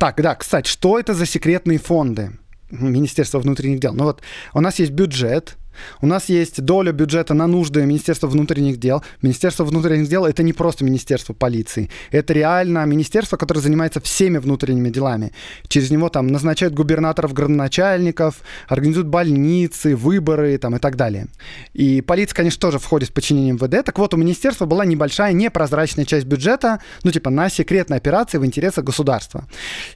Так, 0.00 0.20
да, 0.20 0.34
кстати, 0.34 0.68
что 0.68 0.98
это 0.98 1.14
за 1.14 1.26
секретные 1.26 1.78
фонды? 1.78 2.32
Министерства 2.70 3.38
внутренних 3.38 3.78
дел. 3.78 3.92
Ну 3.94 4.02
вот, 4.02 4.20
у 4.52 4.60
нас 4.60 4.80
есть 4.80 4.90
бюджет, 4.90 5.58
у 6.00 6.06
нас 6.06 6.28
есть 6.28 6.60
доля 6.62 6.92
бюджета 6.92 7.34
на 7.34 7.46
нужды 7.46 7.84
Министерства 7.84 8.26
внутренних 8.26 8.78
дел. 8.78 9.02
Министерство 9.22 9.64
внутренних 9.64 10.08
дел 10.08 10.24
это 10.24 10.42
не 10.42 10.52
просто 10.52 10.84
Министерство 10.84 11.32
полиции. 11.32 11.90
Это 12.10 12.32
реально 12.32 12.84
министерство, 12.86 13.36
которое 13.36 13.60
занимается 13.60 14.00
всеми 14.00 14.38
внутренними 14.38 14.90
делами. 14.90 15.32
Через 15.68 15.90
него 15.90 16.08
там 16.08 16.26
назначают 16.26 16.74
губернаторов, 16.74 17.32
градоначальников, 17.32 18.40
организуют 18.68 19.08
больницы, 19.08 19.96
выборы 19.96 20.56
там, 20.58 20.76
и 20.76 20.78
так 20.78 20.96
далее. 20.96 21.26
И 21.72 22.00
полиция, 22.00 22.36
конечно, 22.36 22.60
тоже 22.60 22.78
входит 22.78 23.10
в 23.10 23.12
подчинение 23.12 23.52
МВД. 23.52 23.84
Так 23.84 23.98
вот, 23.98 24.14
у 24.14 24.16
министерства 24.16 24.66
была 24.66 24.84
небольшая 24.84 25.32
непрозрачная 25.32 26.04
часть 26.04 26.26
бюджета, 26.26 26.80
ну 27.02 27.10
типа 27.10 27.30
на 27.30 27.48
секретные 27.48 27.98
операции 27.98 28.38
в 28.38 28.44
интересах 28.44 28.84
государства. 28.84 29.46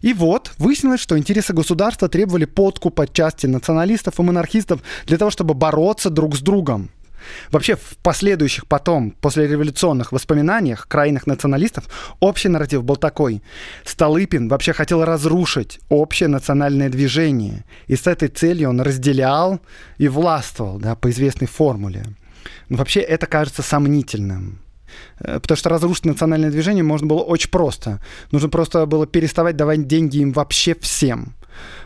И 0.01 0.13
вот 0.13 0.53
выяснилось, 0.59 1.01
что 1.01 1.19
интересы 1.19 1.53
государства 1.53 2.09
требовали 2.09 2.45
подкупа 2.45 3.07
части 3.07 3.47
националистов 3.47 4.19
и 4.19 4.23
монархистов 4.23 4.81
для 5.07 5.19
того, 5.19 5.31
чтобы 5.31 5.55
бороться 5.65 6.11
друг 6.11 6.37
с 6.37 6.41
другом. 6.41 6.91
Вообще 7.51 7.75
в 7.75 7.97
последующих 8.03 8.67
потом, 8.67 9.13
после 9.21 9.47
революционных 9.47 10.13
воспоминаниях 10.13 10.87
крайних 10.89 11.27
националистов, 11.27 11.85
общий 12.21 12.51
нарратив 12.51 12.85
был 12.85 12.97
такой. 12.97 13.43
Столыпин 13.85 14.49
вообще 14.49 14.75
хотел 14.75 15.05
разрушить 15.05 15.81
общее 15.89 16.29
национальное 16.29 16.91
движение. 16.91 17.65
И 17.87 17.97
с 17.97 18.07
этой 18.07 18.29
целью 18.29 18.69
он 18.69 18.83
разделял 18.83 19.59
и 19.97 20.09
властвовал 20.09 20.79
да, 20.79 20.95
по 20.97 21.09
известной 21.09 21.49
формуле. 21.49 22.03
Но 22.69 22.77
вообще 22.77 23.01
это 23.01 23.27
кажется 23.27 23.63
сомнительным. 23.63 24.59
Э, 25.21 25.41
потому 25.41 25.57
что 25.57 25.71
разрушить 25.71 26.05
национальное 26.05 26.51
движение 26.51 26.85
можно 26.85 27.07
было 27.07 27.23
очень 27.23 27.51
просто. 27.51 28.01
Нужно 28.33 28.51
просто 28.51 28.85
было 28.85 29.07
переставать 29.07 29.57
давать 29.57 29.87
деньги 29.87 30.19
им 30.19 30.33
вообще 30.33 30.75
всем. 30.75 31.33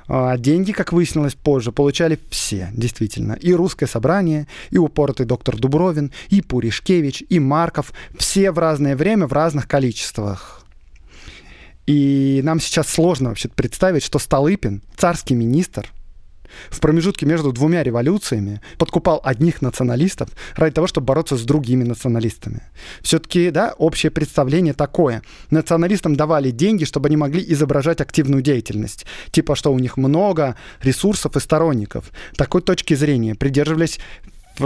А 0.06 0.36
деньги, 0.38 0.72
как 0.72 0.92
выяснилось 0.92 1.34
позже, 1.34 1.72
получали 1.72 2.18
все, 2.30 2.70
действительно. 2.72 3.34
И 3.34 3.52
русское 3.52 3.86
собрание, 3.86 4.46
и 4.70 4.78
упоротый 4.78 5.26
доктор 5.26 5.56
Дубровин, 5.56 6.12
и 6.30 6.40
Пуришкевич, 6.40 7.24
и 7.28 7.38
Марков. 7.38 7.92
Все 8.16 8.50
в 8.50 8.58
разное 8.58 8.96
время, 8.96 9.26
в 9.26 9.32
разных 9.32 9.68
количествах. 9.68 10.64
И 11.86 12.40
нам 12.44 12.60
сейчас 12.60 12.88
сложно 12.88 13.30
вообще 13.30 13.48
представить, 13.48 14.02
что 14.02 14.18
Столыпин, 14.18 14.82
царский 14.96 15.34
министр, 15.34 15.90
в 16.70 16.80
промежутке 16.80 17.26
между 17.26 17.52
двумя 17.52 17.82
революциями 17.82 18.60
подкупал 18.78 19.20
одних 19.24 19.62
националистов 19.62 20.30
ради 20.56 20.74
того, 20.74 20.86
чтобы 20.86 21.06
бороться 21.06 21.36
с 21.36 21.42
другими 21.42 21.84
националистами. 21.84 22.62
Все-таки, 23.02 23.50
да, 23.50 23.74
общее 23.78 24.10
представление 24.10 24.74
такое. 24.74 25.22
Националистам 25.50 26.16
давали 26.16 26.50
деньги, 26.50 26.84
чтобы 26.84 27.08
они 27.08 27.16
могли 27.16 27.44
изображать 27.52 28.00
активную 28.00 28.42
деятельность. 28.42 29.06
Типа, 29.30 29.56
что 29.56 29.72
у 29.72 29.78
них 29.78 29.96
много 29.96 30.56
ресурсов 30.82 31.36
и 31.36 31.40
сторонников. 31.40 32.10
Такой 32.36 32.62
точки 32.62 32.94
зрения 32.94 33.34
придерживались 33.34 33.98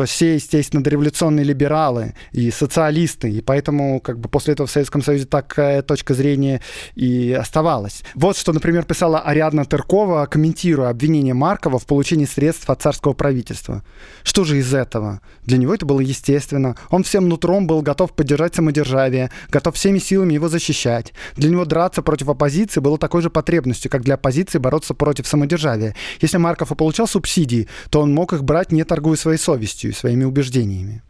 все, 0.07 0.35
естественно, 0.35 0.83
дореволюционные 0.83 1.45
либералы 1.45 2.15
и 2.33 2.51
социалисты, 2.51 3.31
и 3.31 3.41
поэтому 3.41 4.01
как 4.01 4.19
бы 4.19 4.29
после 4.29 4.55
этого 4.55 4.67
в 4.67 4.71
Советском 4.71 5.03
Союзе 5.03 5.27
такая 5.27 5.83
точка 5.83 6.15
зрения 6.15 6.61
и 6.95 7.33
оставалась. 7.33 8.03
Вот 8.15 8.37
что, 8.37 8.53
например, 8.53 8.85
писала 8.85 9.21
Ариадна 9.21 9.65
Тыркова, 9.65 10.27
комментируя 10.27 10.91
обвинение 10.91 11.35
Маркова 11.35 11.79
в 11.79 11.87
получении 11.87 12.25
средств 12.25 12.69
от 12.71 12.83
царского 12.83 13.13
правительства. 13.13 13.85
Что 14.23 14.45
же 14.45 14.59
из 14.59 14.73
этого? 14.73 15.21
Для 15.45 15.59
него 15.59 15.75
это 15.75 15.87
было 15.87 16.01
естественно. 16.01 16.77
Он 16.91 17.03
всем 17.03 17.29
нутром 17.29 17.67
был 17.67 17.83
готов 17.83 18.13
поддержать 18.13 18.55
самодержавие, 18.55 19.31
готов 19.51 19.77
всеми 19.77 19.99
силами 19.99 20.35
его 20.35 20.49
защищать. 20.49 21.13
Для 21.37 21.51
него 21.51 21.65
драться 21.65 22.03
против 22.03 22.29
оппозиции 22.29 22.81
было 22.81 22.99
такой 22.99 23.23
же 23.23 23.31
потребностью, 23.31 23.91
как 23.91 24.03
для 24.03 24.15
оппозиции 24.15 24.59
бороться 24.59 24.95
против 24.95 25.27
самодержавия. 25.27 25.95
Если 26.21 26.39
Марков 26.39 26.73
и 26.73 26.75
получал 26.75 27.07
субсидии, 27.07 27.69
то 27.91 28.01
он 28.01 28.15
мог 28.15 28.33
их 28.33 28.45
брать, 28.45 28.73
не 28.73 28.85
торгуя 28.85 29.17
своей 29.17 29.39
совестью 29.39 29.82
совестью 29.83 29.91
и 29.91 29.95
своими 29.95 30.25
убеждениями. 30.25 31.03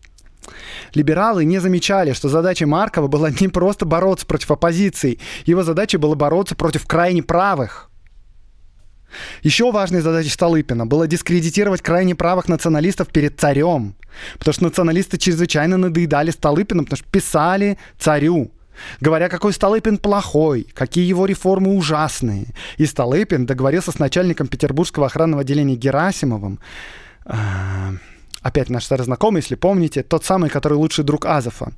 Либералы 0.94 1.44
не 1.44 1.60
замечали, 1.60 2.12
что 2.12 2.28
задача 2.28 2.66
Маркова 2.66 3.08
была 3.08 3.30
не 3.30 3.48
просто 3.48 3.86
бороться 3.86 4.26
против 4.26 4.50
оппозиции, 4.50 5.18
его 5.46 5.62
задача 5.62 5.98
была 5.98 6.14
бороться 6.14 6.54
против 6.54 6.86
крайне 6.86 7.22
правых. 7.22 7.90
Еще 9.44 9.70
важной 9.70 10.00
задачей 10.00 10.30
Столыпина 10.30 10.86
было 10.86 11.06
дискредитировать 11.06 11.82
крайне 11.82 12.14
правых 12.14 12.48
националистов 12.48 13.08
перед 13.08 13.38
царем, 13.38 13.94
потому 14.38 14.54
что 14.54 14.64
националисты 14.64 15.18
чрезвычайно 15.18 15.76
надоедали 15.76 16.30
Столыпину, 16.30 16.84
потому 16.84 16.96
что 16.96 17.10
писали 17.10 17.76
царю, 17.98 18.50
говоря, 19.00 19.28
какой 19.28 19.52
Столыпин 19.52 19.98
плохой, 19.98 20.66
какие 20.74 21.06
его 21.06 21.26
реформы 21.26 21.76
ужасные. 21.76 22.46
И 22.78 22.86
Столыпин 22.86 23.44
договорился 23.44 23.92
с 23.92 23.98
начальником 23.98 24.48
Петербургского 24.48 25.06
охранного 25.06 25.42
отделения 25.42 25.76
Герасимовым, 25.76 26.58
а, 27.24 27.92
опять 28.42 28.70
наш 28.70 28.84
старый 28.84 29.04
знакомый, 29.04 29.40
если 29.40 29.54
помните, 29.54 30.02
тот 30.02 30.24
самый, 30.24 30.50
который 30.50 30.74
лучший 30.74 31.04
друг 31.04 31.26
Азова. 31.26 31.72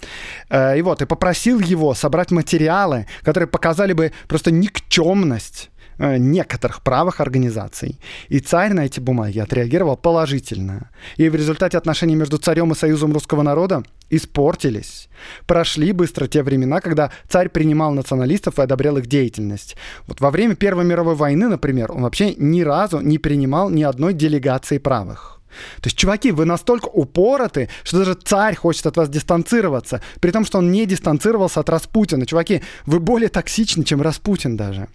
Э, 0.50 0.78
и 0.78 0.82
вот, 0.82 1.02
и 1.02 1.06
попросил 1.06 1.60
его 1.60 1.94
собрать 1.94 2.30
материалы, 2.30 3.06
которые 3.22 3.46
показали 3.46 3.92
бы 3.92 4.12
просто 4.28 4.50
никчемность 4.50 5.70
э, 5.98 6.16
некоторых 6.16 6.82
правых 6.82 7.20
организаций. 7.20 8.00
И 8.28 8.40
царь 8.40 8.72
на 8.72 8.86
эти 8.86 9.00
бумаги 9.00 9.38
отреагировал 9.38 9.96
положительно. 9.96 10.90
И 11.16 11.28
в 11.28 11.34
результате 11.34 11.78
отношения 11.78 12.16
между 12.16 12.38
царем 12.38 12.72
и 12.72 12.74
Союзом 12.74 13.12
русского 13.12 13.42
народа 13.42 13.82
испортились. 14.10 15.08
Прошли 15.46 15.92
быстро 15.92 16.26
те 16.26 16.42
времена, 16.42 16.80
когда 16.80 17.10
царь 17.28 17.48
принимал 17.48 17.92
националистов 17.92 18.58
и 18.58 18.62
одобрял 18.62 18.96
их 18.96 19.06
деятельность. 19.06 19.76
Вот 20.06 20.20
во 20.20 20.30
время 20.30 20.54
Первой 20.54 20.84
мировой 20.84 21.14
войны, 21.14 21.48
например, 21.48 21.92
он 21.92 22.02
вообще 22.02 22.34
ни 22.34 22.62
разу 22.62 23.00
не 23.00 23.18
принимал 23.18 23.70
ни 23.70 23.82
одной 23.82 24.14
делегации 24.14 24.78
правых. 24.78 25.33
То 25.80 25.86
есть, 25.86 25.96
чуваки, 25.96 26.32
вы 26.32 26.44
настолько 26.44 26.88
упороты, 26.88 27.68
что 27.82 27.98
даже 27.98 28.14
царь 28.14 28.54
хочет 28.56 28.86
от 28.86 28.96
вас 28.96 29.08
дистанцироваться, 29.08 30.00
при 30.20 30.30
том, 30.30 30.44
что 30.44 30.58
он 30.58 30.70
не 30.70 30.86
дистанцировался 30.86 31.60
от 31.60 31.68
Распутина. 31.68 32.26
Чуваки, 32.26 32.62
вы 32.86 33.00
более 33.00 33.28
токсичны, 33.28 33.84
чем 33.84 34.02
Распутин 34.02 34.56
даже. 34.56 34.88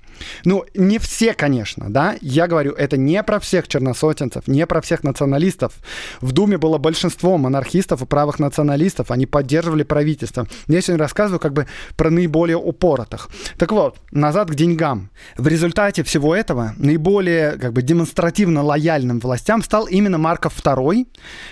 Ну, 0.43 0.65
не 0.73 0.99
все, 0.99 1.33
конечно, 1.33 1.89
да. 1.89 2.15
Я 2.21 2.47
говорю, 2.47 2.73
это 2.73 2.97
не 2.97 3.21
про 3.23 3.39
всех 3.39 3.67
черносотенцев, 3.67 4.47
не 4.47 4.65
про 4.65 4.81
всех 4.81 5.03
националистов. 5.03 5.73
В 6.21 6.31
Думе 6.31 6.57
было 6.57 6.77
большинство 6.77 7.37
монархистов 7.37 8.01
и 8.01 8.05
правых 8.05 8.39
националистов. 8.39 9.11
Они 9.11 9.25
поддерживали 9.25 9.83
правительство. 9.83 10.47
Я 10.67 10.81
сегодня 10.81 11.03
рассказываю 11.03 11.39
как 11.39 11.53
бы 11.53 11.67
про 11.95 12.09
наиболее 12.09 12.57
упоротых. 12.57 13.29
Так 13.57 13.71
вот, 13.71 13.97
назад 14.11 14.49
к 14.51 14.55
деньгам. 14.55 15.09
В 15.37 15.47
результате 15.47 16.03
всего 16.03 16.35
этого 16.35 16.73
наиболее 16.77 17.51
как 17.53 17.73
бы 17.73 17.81
демонстративно 17.81 18.63
лояльным 18.63 19.19
властям 19.19 19.63
стал 19.63 19.85
именно 19.85 20.17
Марков 20.17 20.59
II, 20.59 21.07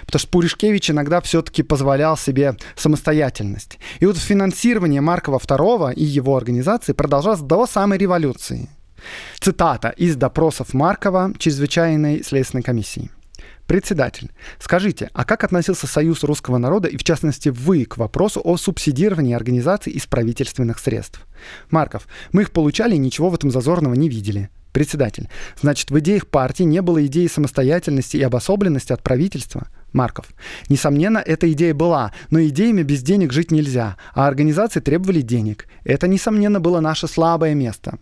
потому 0.05 0.19
что 0.19 0.29
Пуришкевич 0.29 0.91
иногда 0.91 1.21
все-таки 1.21 1.63
позволял 1.63 2.17
себе 2.17 2.55
самостоятельность. 2.75 3.79
И 3.99 4.05
вот 4.05 4.17
финансирование 4.17 5.01
Маркова 5.01 5.37
II 5.37 5.93
и 5.93 6.03
его 6.03 6.35
организации 6.35 6.93
продолжалось 6.93 7.41
до 7.41 7.65
самой 7.67 7.97
революции. 7.97 8.56
Цитата 9.39 9.89
из 9.89 10.15
допросов 10.15 10.73
Маркова 10.73 11.33
чрезвычайной 11.37 12.23
следственной 12.23 12.63
комиссии. 12.63 13.11
Председатель, 13.67 14.31
скажите, 14.59 15.09
а 15.13 15.25
как 15.25 15.43
относился 15.43 15.87
Союз 15.87 16.23
русского 16.23 16.57
народа 16.57 16.87
и, 16.87 16.95
в 16.95 17.03
частности, 17.03 17.49
вы 17.49 17.83
к 17.83 17.97
вопросу 17.97 18.39
о 18.41 18.55
субсидировании 18.55 19.35
организаций 19.35 19.91
из 19.91 20.05
правительственных 20.05 20.79
средств? 20.79 21.27
Марков, 21.69 22.07
мы 22.31 22.43
их 22.43 22.51
получали 22.51 22.95
и 22.95 22.99
ничего 22.99 23.29
в 23.29 23.35
этом 23.35 23.51
зазорного 23.51 23.93
не 23.93 24.07
видели. 24.07 24.49
Председатель, 24.71 25.27
значит, 25.59 25.91
в 25.91 25.99
идеях 25.99 26.27
партии 26.27 26.63
не 26.63 26.81
было 26.81 27.05
идеи 27.07 27.27
самостоятельности 27.27 28.15
и 28.15 28.21
обособленности 28.21 28.93
от 28.93 29.03
правительства? 29.03 29.67
Марков. 29.91 30.27
Несомненно, 30.69 31.17
эта 31.17 31.51
идея 31.51 31.73
была, 31.73 32.13
но 32.29 32.41
идеями 32.43 32.83
без 32.83 33.01
денег 33.01 33.33
жить 33.33 33.51
нельзя, 33.51 33.97
а 34.13 34.27
организации 34.27 34.79
требовали 34.79 35.21
денег. 35.21 35.65
Это, 35.83 36.07
несомненно, 36.07 36.59
было 36.59 36.79
наше 36.79 37.07
слабое 37.07 37.53
место. 37.53 37.97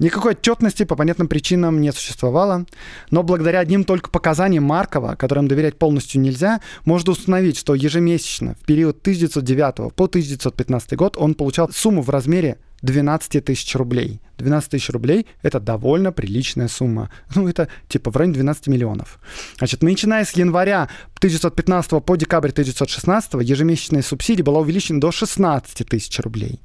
Никакой 0.00 0.32
отчетности 0.32 0.84
по 0.84 0.96
понятным 0.96 1.28
причинам 1.28 1.78
не 1.78 1.92
существовало, 1.92 2.64
но 3.10 3.22
благодаря 3.22 3.58
одним 3.58 3.84
только 3.84 4.08
показаниям 4.08 4.64
Маркова, 4.64 5.14
которым 5.14 5.46
доверять 5.46 5.78
полностью 5.78 6.22
нельзя, 6.22 6.62
можно 6.86 7.12
установить, 7.12 7.58
что 7.58 7.74
ежемесячно 7.74 8.54
в 8.54 8.64
период 8.64 8.98
1909 9.02 9.92
по 9.94 10.04
1915 10.06 10.96
год 10.96 11.18
он 11.18 11.34
получал 11.34 11.68
сумму 11.70 12.00
в 12.00 12.08
размере 12.08 12.56
12 12.82 13.44
тысяч 13.44 13.74
рублей. 13.74 14.20
12 14.38 14.70
тысяч 14.70 14.90
рублей— 14.90 15.26
это 15.42 15.60
довольно 15.60 16.12
приличная 16.12 16.68
сумма. 16.68 17.10
Ну, 17.34 17.48
это 17.48 17.68
типа 17.88 18.10
в 18.10 18.16
районе 18.16 18.34
12 18.34 18.66
миллионов. 18.66 19.18
Значит, 19.58 19.82
начиная 19.82 20.24
с 20.24 20.32
января 20.32 20.88
1915 21.18 22.04
по 22.04 22.16
декабрь 22.16 22.50
1916 22.50 23.34
ежемесячная 23.42 24.02
субсидия 24.02 24.44
была 24.44 24.60
увеличена 24.60 25.00
до 25.00 25.10
16 25.10 25.86
тысяч 25.88 26.18
рублей. 26.20 26.60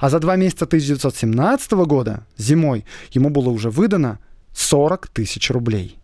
А 0.00 0.10
за 0.10 0.18
два 0.18 0.36
месяца 0.36 0.64
1917 0.64 1.72
года, 1.72 2.26
зимой, 2.38 2.84
ему 3.10 3.30
было 3.30 3.50
уже 3.50 3.70
выдано 3.70 4.18
40 4.54 5.08
тысяч 5.08 5.50
рублей. 5.50 5.98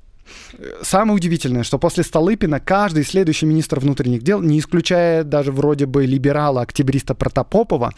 Самое 0.83 1.16
удивительное, 1.16 1.62
что 1.62 1.79
после 1.79 2.05
Столыпина 2.05 2.61
каждый 2.61 3.05
следующий 3.05 3.47
министр 3.47 3.81
внутренних 3.81 4.23
дел, 4.23 4.41
не 4.41 4.59
исключая 4.59 5.25
даже 5.25 5.53
вроде 5.53 5.87
бы 5.87 6.07
либерала-октябриста 6.07 7.14
Протопопова, 7.14 7.93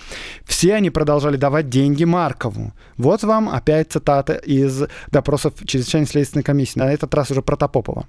все 0.44 0.74
они 0.74 0.90
продолжали 0.90 1.36
давать 1.36 1.68
деньги 1.68 2.04
Маркову. 2.04 2.72
Вот 2.96 3.22
вам 3.22 3.48
опять 3.48 3.92
цитата 3.92 4.34
из 4.34 4.84
допросов 5.10 5.54
чрезвычайной 5.64 6.06
следственной 6.06 6.42
комиссии, 6.42 6.78
на 6.78 6.92
этот 6.92 7.14
раз 7.14 7.30
уже 7.30 7.42
Протопопова. 7.42 8.06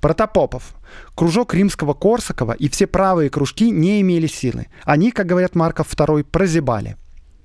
Протопопов. 0.00 0.74
Кружок 1.14 1.54
римского 1.54 1.94
Корсакова 1.94 2.52
и 2.52 2.68
все 2.68 2.86
правые 2.86 3.30
кружки 3.30 3.70
не 3.70 4.00
имели 4.00 4.26
силы. 4.26 4.66
Они, 4.84 5.10
как 5.10 5.26
говорят 5.26 5.54
Марков 5.54 5.92
II, 5.92 6.24
прозябали 6.24 6.96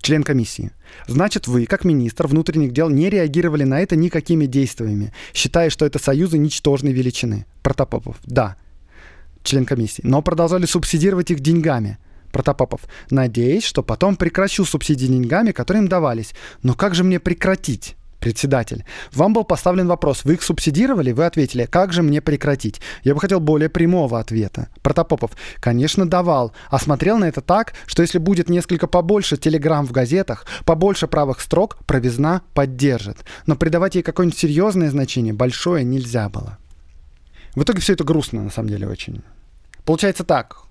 член 0.06 0.24
комиссии. 0.24 0.72
Значит, 1.08 1.48
вы, 1.48 1.66
как 1.66 1.84
министр 1.84 2.28
внутренних 2.28 2.72
дел, 2.72 2.90
не 2.90 3.10
реагировали 3.10 3.64
на 3.64 3.82
это 3.82 3.96
никакими 3.96 4.46
действиями, 4.46 5.12
считая, 5.34 5.72
что 5.72 5.84
это 5.84 5.98
союзы 5.98 6.38
ничтожной 6.38 6.94
величины. 6.94 7.48
Протопопов. 7.64 8.18
Да. 8.24 8.56
Член 9.44 9.66
комиссии. 9.66 10.04
Но 10.06 10.22
продолжали 10.22 10.68
субсидировать 10.68 11.32
их 11.32 11.40
деньгами. 11.40 11.98
Протопопов. 12.32 12.82
Надеюсь, 13.10 13.64
что 13.64 13.82
потом 13.82 14.16
прекращу 14.16 14.64
субсидии 14.64 15.08
деньгами, 15.08 15.52
которые 15.52 15.82
им 15.82 15.88
давались. 15.88 16.36
Но 16.62 16.76
как 16.76 16.94
же 16.94 17.04
мне 17.04 17.20
прекратить? 17.20 17.96
Председатель. 18.26 18.84
Вам 19.14 19.34
был 19.34 19.44
поставлен 19.44 19.88
вопрос, 19.88 20.26
вы 20.26 20.34
их 20.34 20.42
субсидировали? 20.42 21.12
Вы 21.12 21.26
ответили, 21.26 21.66
как 21.66 21.94
же 21.94 22.02
мне 22.02 22.22
прекратить? 22.22 22.82
Я 23.04 23.14
бы 23.14 23.22
хотел 23.22 23.40
более 23.40 23.70
прямого 23.70 24.20
ответа. 24.20 24.70
Протопопов, 24.82 25.34
конечно, 25.60 26.10
давал, 26.10 26.52
а 26.72 26.80
смотрел 26.80 27.20
на 27.20 27.26
это 27.26 27.42
так, 27.42 27.74
что 27.86 28.02
если 28.02 28.18
будет 28.18 28.50
несколько 28.50 28.88
побольше 28.88 29.38
телеграмм 29.38 29.86
в 29.86 29.92
газетах, 29.92 30.48
побольше 30.66 31.06
правых 31.06 31.40
строк, 31.40 31.78
провизна 31.86 32.42
поддержит. 32.56 33.18
Но 33.46 33.56
придавать 33.56 33.94
ей 33.94 34.02
какое-нибудь 34.02 34.40
серьезное 34.40 34.90
значение, 34.90 35.34
большое, 35.34 35.84
нельзя 35.84 36.28
было. 36.28 36.58
В 37.54 37.62
итоге 37.62 37.80
все 37.80 37.94
это 37.94 38.04
грустно, 38.04 38.42
на 38.42 38.50
самом 38.50 38.70
деле, 38.70 38.88
очень. 38.88 39.22
Получается 39.86 40.24
так. 40.24 40.64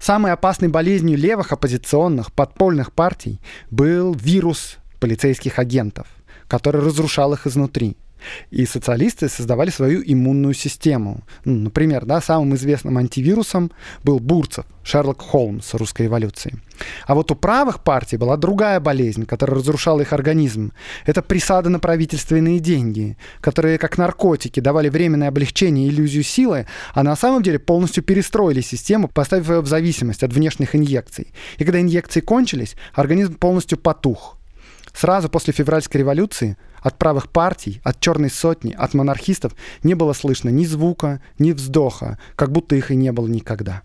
Самой 0.00 0.32
опасной 0.32 0.66
болезнью 0.66 1.16
левых 1.16 1.52
оппозиционных 1.52 2.32
подпольных 2.32 2.92
партий 2.92 3.40
был 3.70 4.12
вирус 4.12 4.78
полицейских 4.98 5.60
агентов– 5.60 6.08
который 6.50 6.82
разрушал 6.82 7.32
их 7.32 7.46
изнутри. 7.46 7.96
И 8.50 8.66
социалисты 8.66 9.28
создавали 9.28 9.70
свою 9.70 10.02
иммунную 10.04 10.52
систему. 10.52 11.22
Ну, 11.44 11.54
например, 11.54 12.04
да, 12.04 12.20
самым 12.20 12.54
известным 12.54 12.98
антивирусом 12.98 13.70
был 14.02 14.18
Бурцев, 14.18 14.66
Шерлок 14.82 15.22
Холмс 15.22 15.72
русской 15.74 16.06
эволюции. 16.06 16.58
А 17.06 17.14
вот 17.14 17.30
у 17.30 17.34
правых 17.34 17.82
партий 17.82 18.16
была 18.16 18.36
другая 18.36 18.80
болезнь, 18.80 19.24
которая 19.24 19.58
разрушала 19.58 20.00
их 20.00 20.12
организм. 20.12 20.72
Это 21.06 21.22
присады 21.22 21.70
на 21.70 21.78
правительственные 21.78 22.58
деньги, 22.58 23.16
которые 23.40 23.78
как 23.78 23.96
наркотики 23.96 24.60
давали 24.60 24.88
временное 24.88 25.28
облегчение 25.28 25.86
и 25.86 25.90
иллюзию 25.90 26.24
силы, 26.24 26.66
а 26.94 27.02
на 27.02 27.16
самом 27.16 27.42
деле 27.42 27.58
полностью 27.58 28.02
перестроили 28.02 28.60
систему, 28.60 29.08
поставив 29.08 29.48
ее 29.48 29.60
в 29.60 29.66
зависимость 29.66 30.24
от 30.24 30.32
внешних 30.32 30.74
инъекций. 30.74 31.32
И 31.58 31.64
когда 31.64 31.80
инъекции 31.80 32.20
кончились, 32.20 32.76
организм 32.92 33.34
полностью 33.34 33.78
потух– 33.78 34.36
Сразу 34.94 35.28
после 35.28 35.52
февральской 35.52 36.00
революции 36.00 36.56
от 36.82 36.98
правых 36.98 37.30
партий, 37.30 37.80
от 37.84 38.00
черной 38.00 38.30
сотни, 38.30 38.72
от 38.72 38.94
монархистов 38.94 39.54
не 39.82 39.94
было 39.94 40.12
слышно 40.12 40.48
ни 40.48 40.64
звука, 40.64 41.20
ни 41.38 41.52
вздоха, 41.52 42.18
как 42.36 42.52
будто 42.52 42.76
их 42.76 42.90
и 42.90 42.96
не 42.96 43.12
было 43.12 43.26
никогда. 43.26 43.82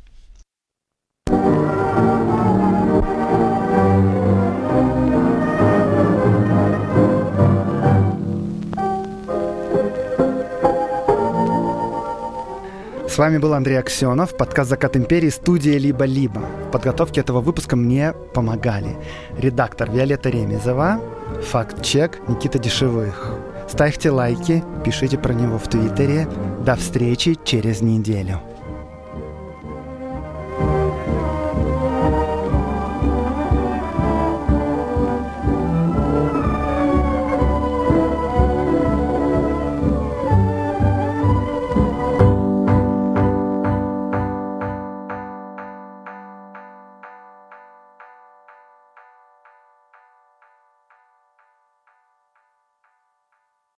С 13.15 13.17
вами 13.17 13.37
был 13.37 13.53
Андрей 13.53 13.79
Аксенов, 13.79 14.35
подкаст 14.35 14.69
«Закат 14.69 14.97
империи», 14.97 15.29
студия 15.29 15.77
«Либо-либо». 15.77 16.41
В 16.67 16.71
подготовке 16.71 17.21
этого 17.21 17.39
выпуска 17.39 17.77
мне 17.77 18.11
помогали 18.33 18.97
редактор 19.37 19.89
Виолетта 19.89 20.27
Ремезова, 20.27 20.99
факт-чек 21.41 22.19
Никита 22.27 22.59
Дешевых. 22.59 23.31
Ставьте 23.69 24.09
лайки, 24.09 24.61
пишите 24.83 25.17
про 25.17 25.31
него 25.31 25.57
в 25.57 25.69
Твиттере. 25.69 26.27
До 26.65 26.75
встречи 26.75 27.37
через 27.45 27.79
неделю. 27.79 28.41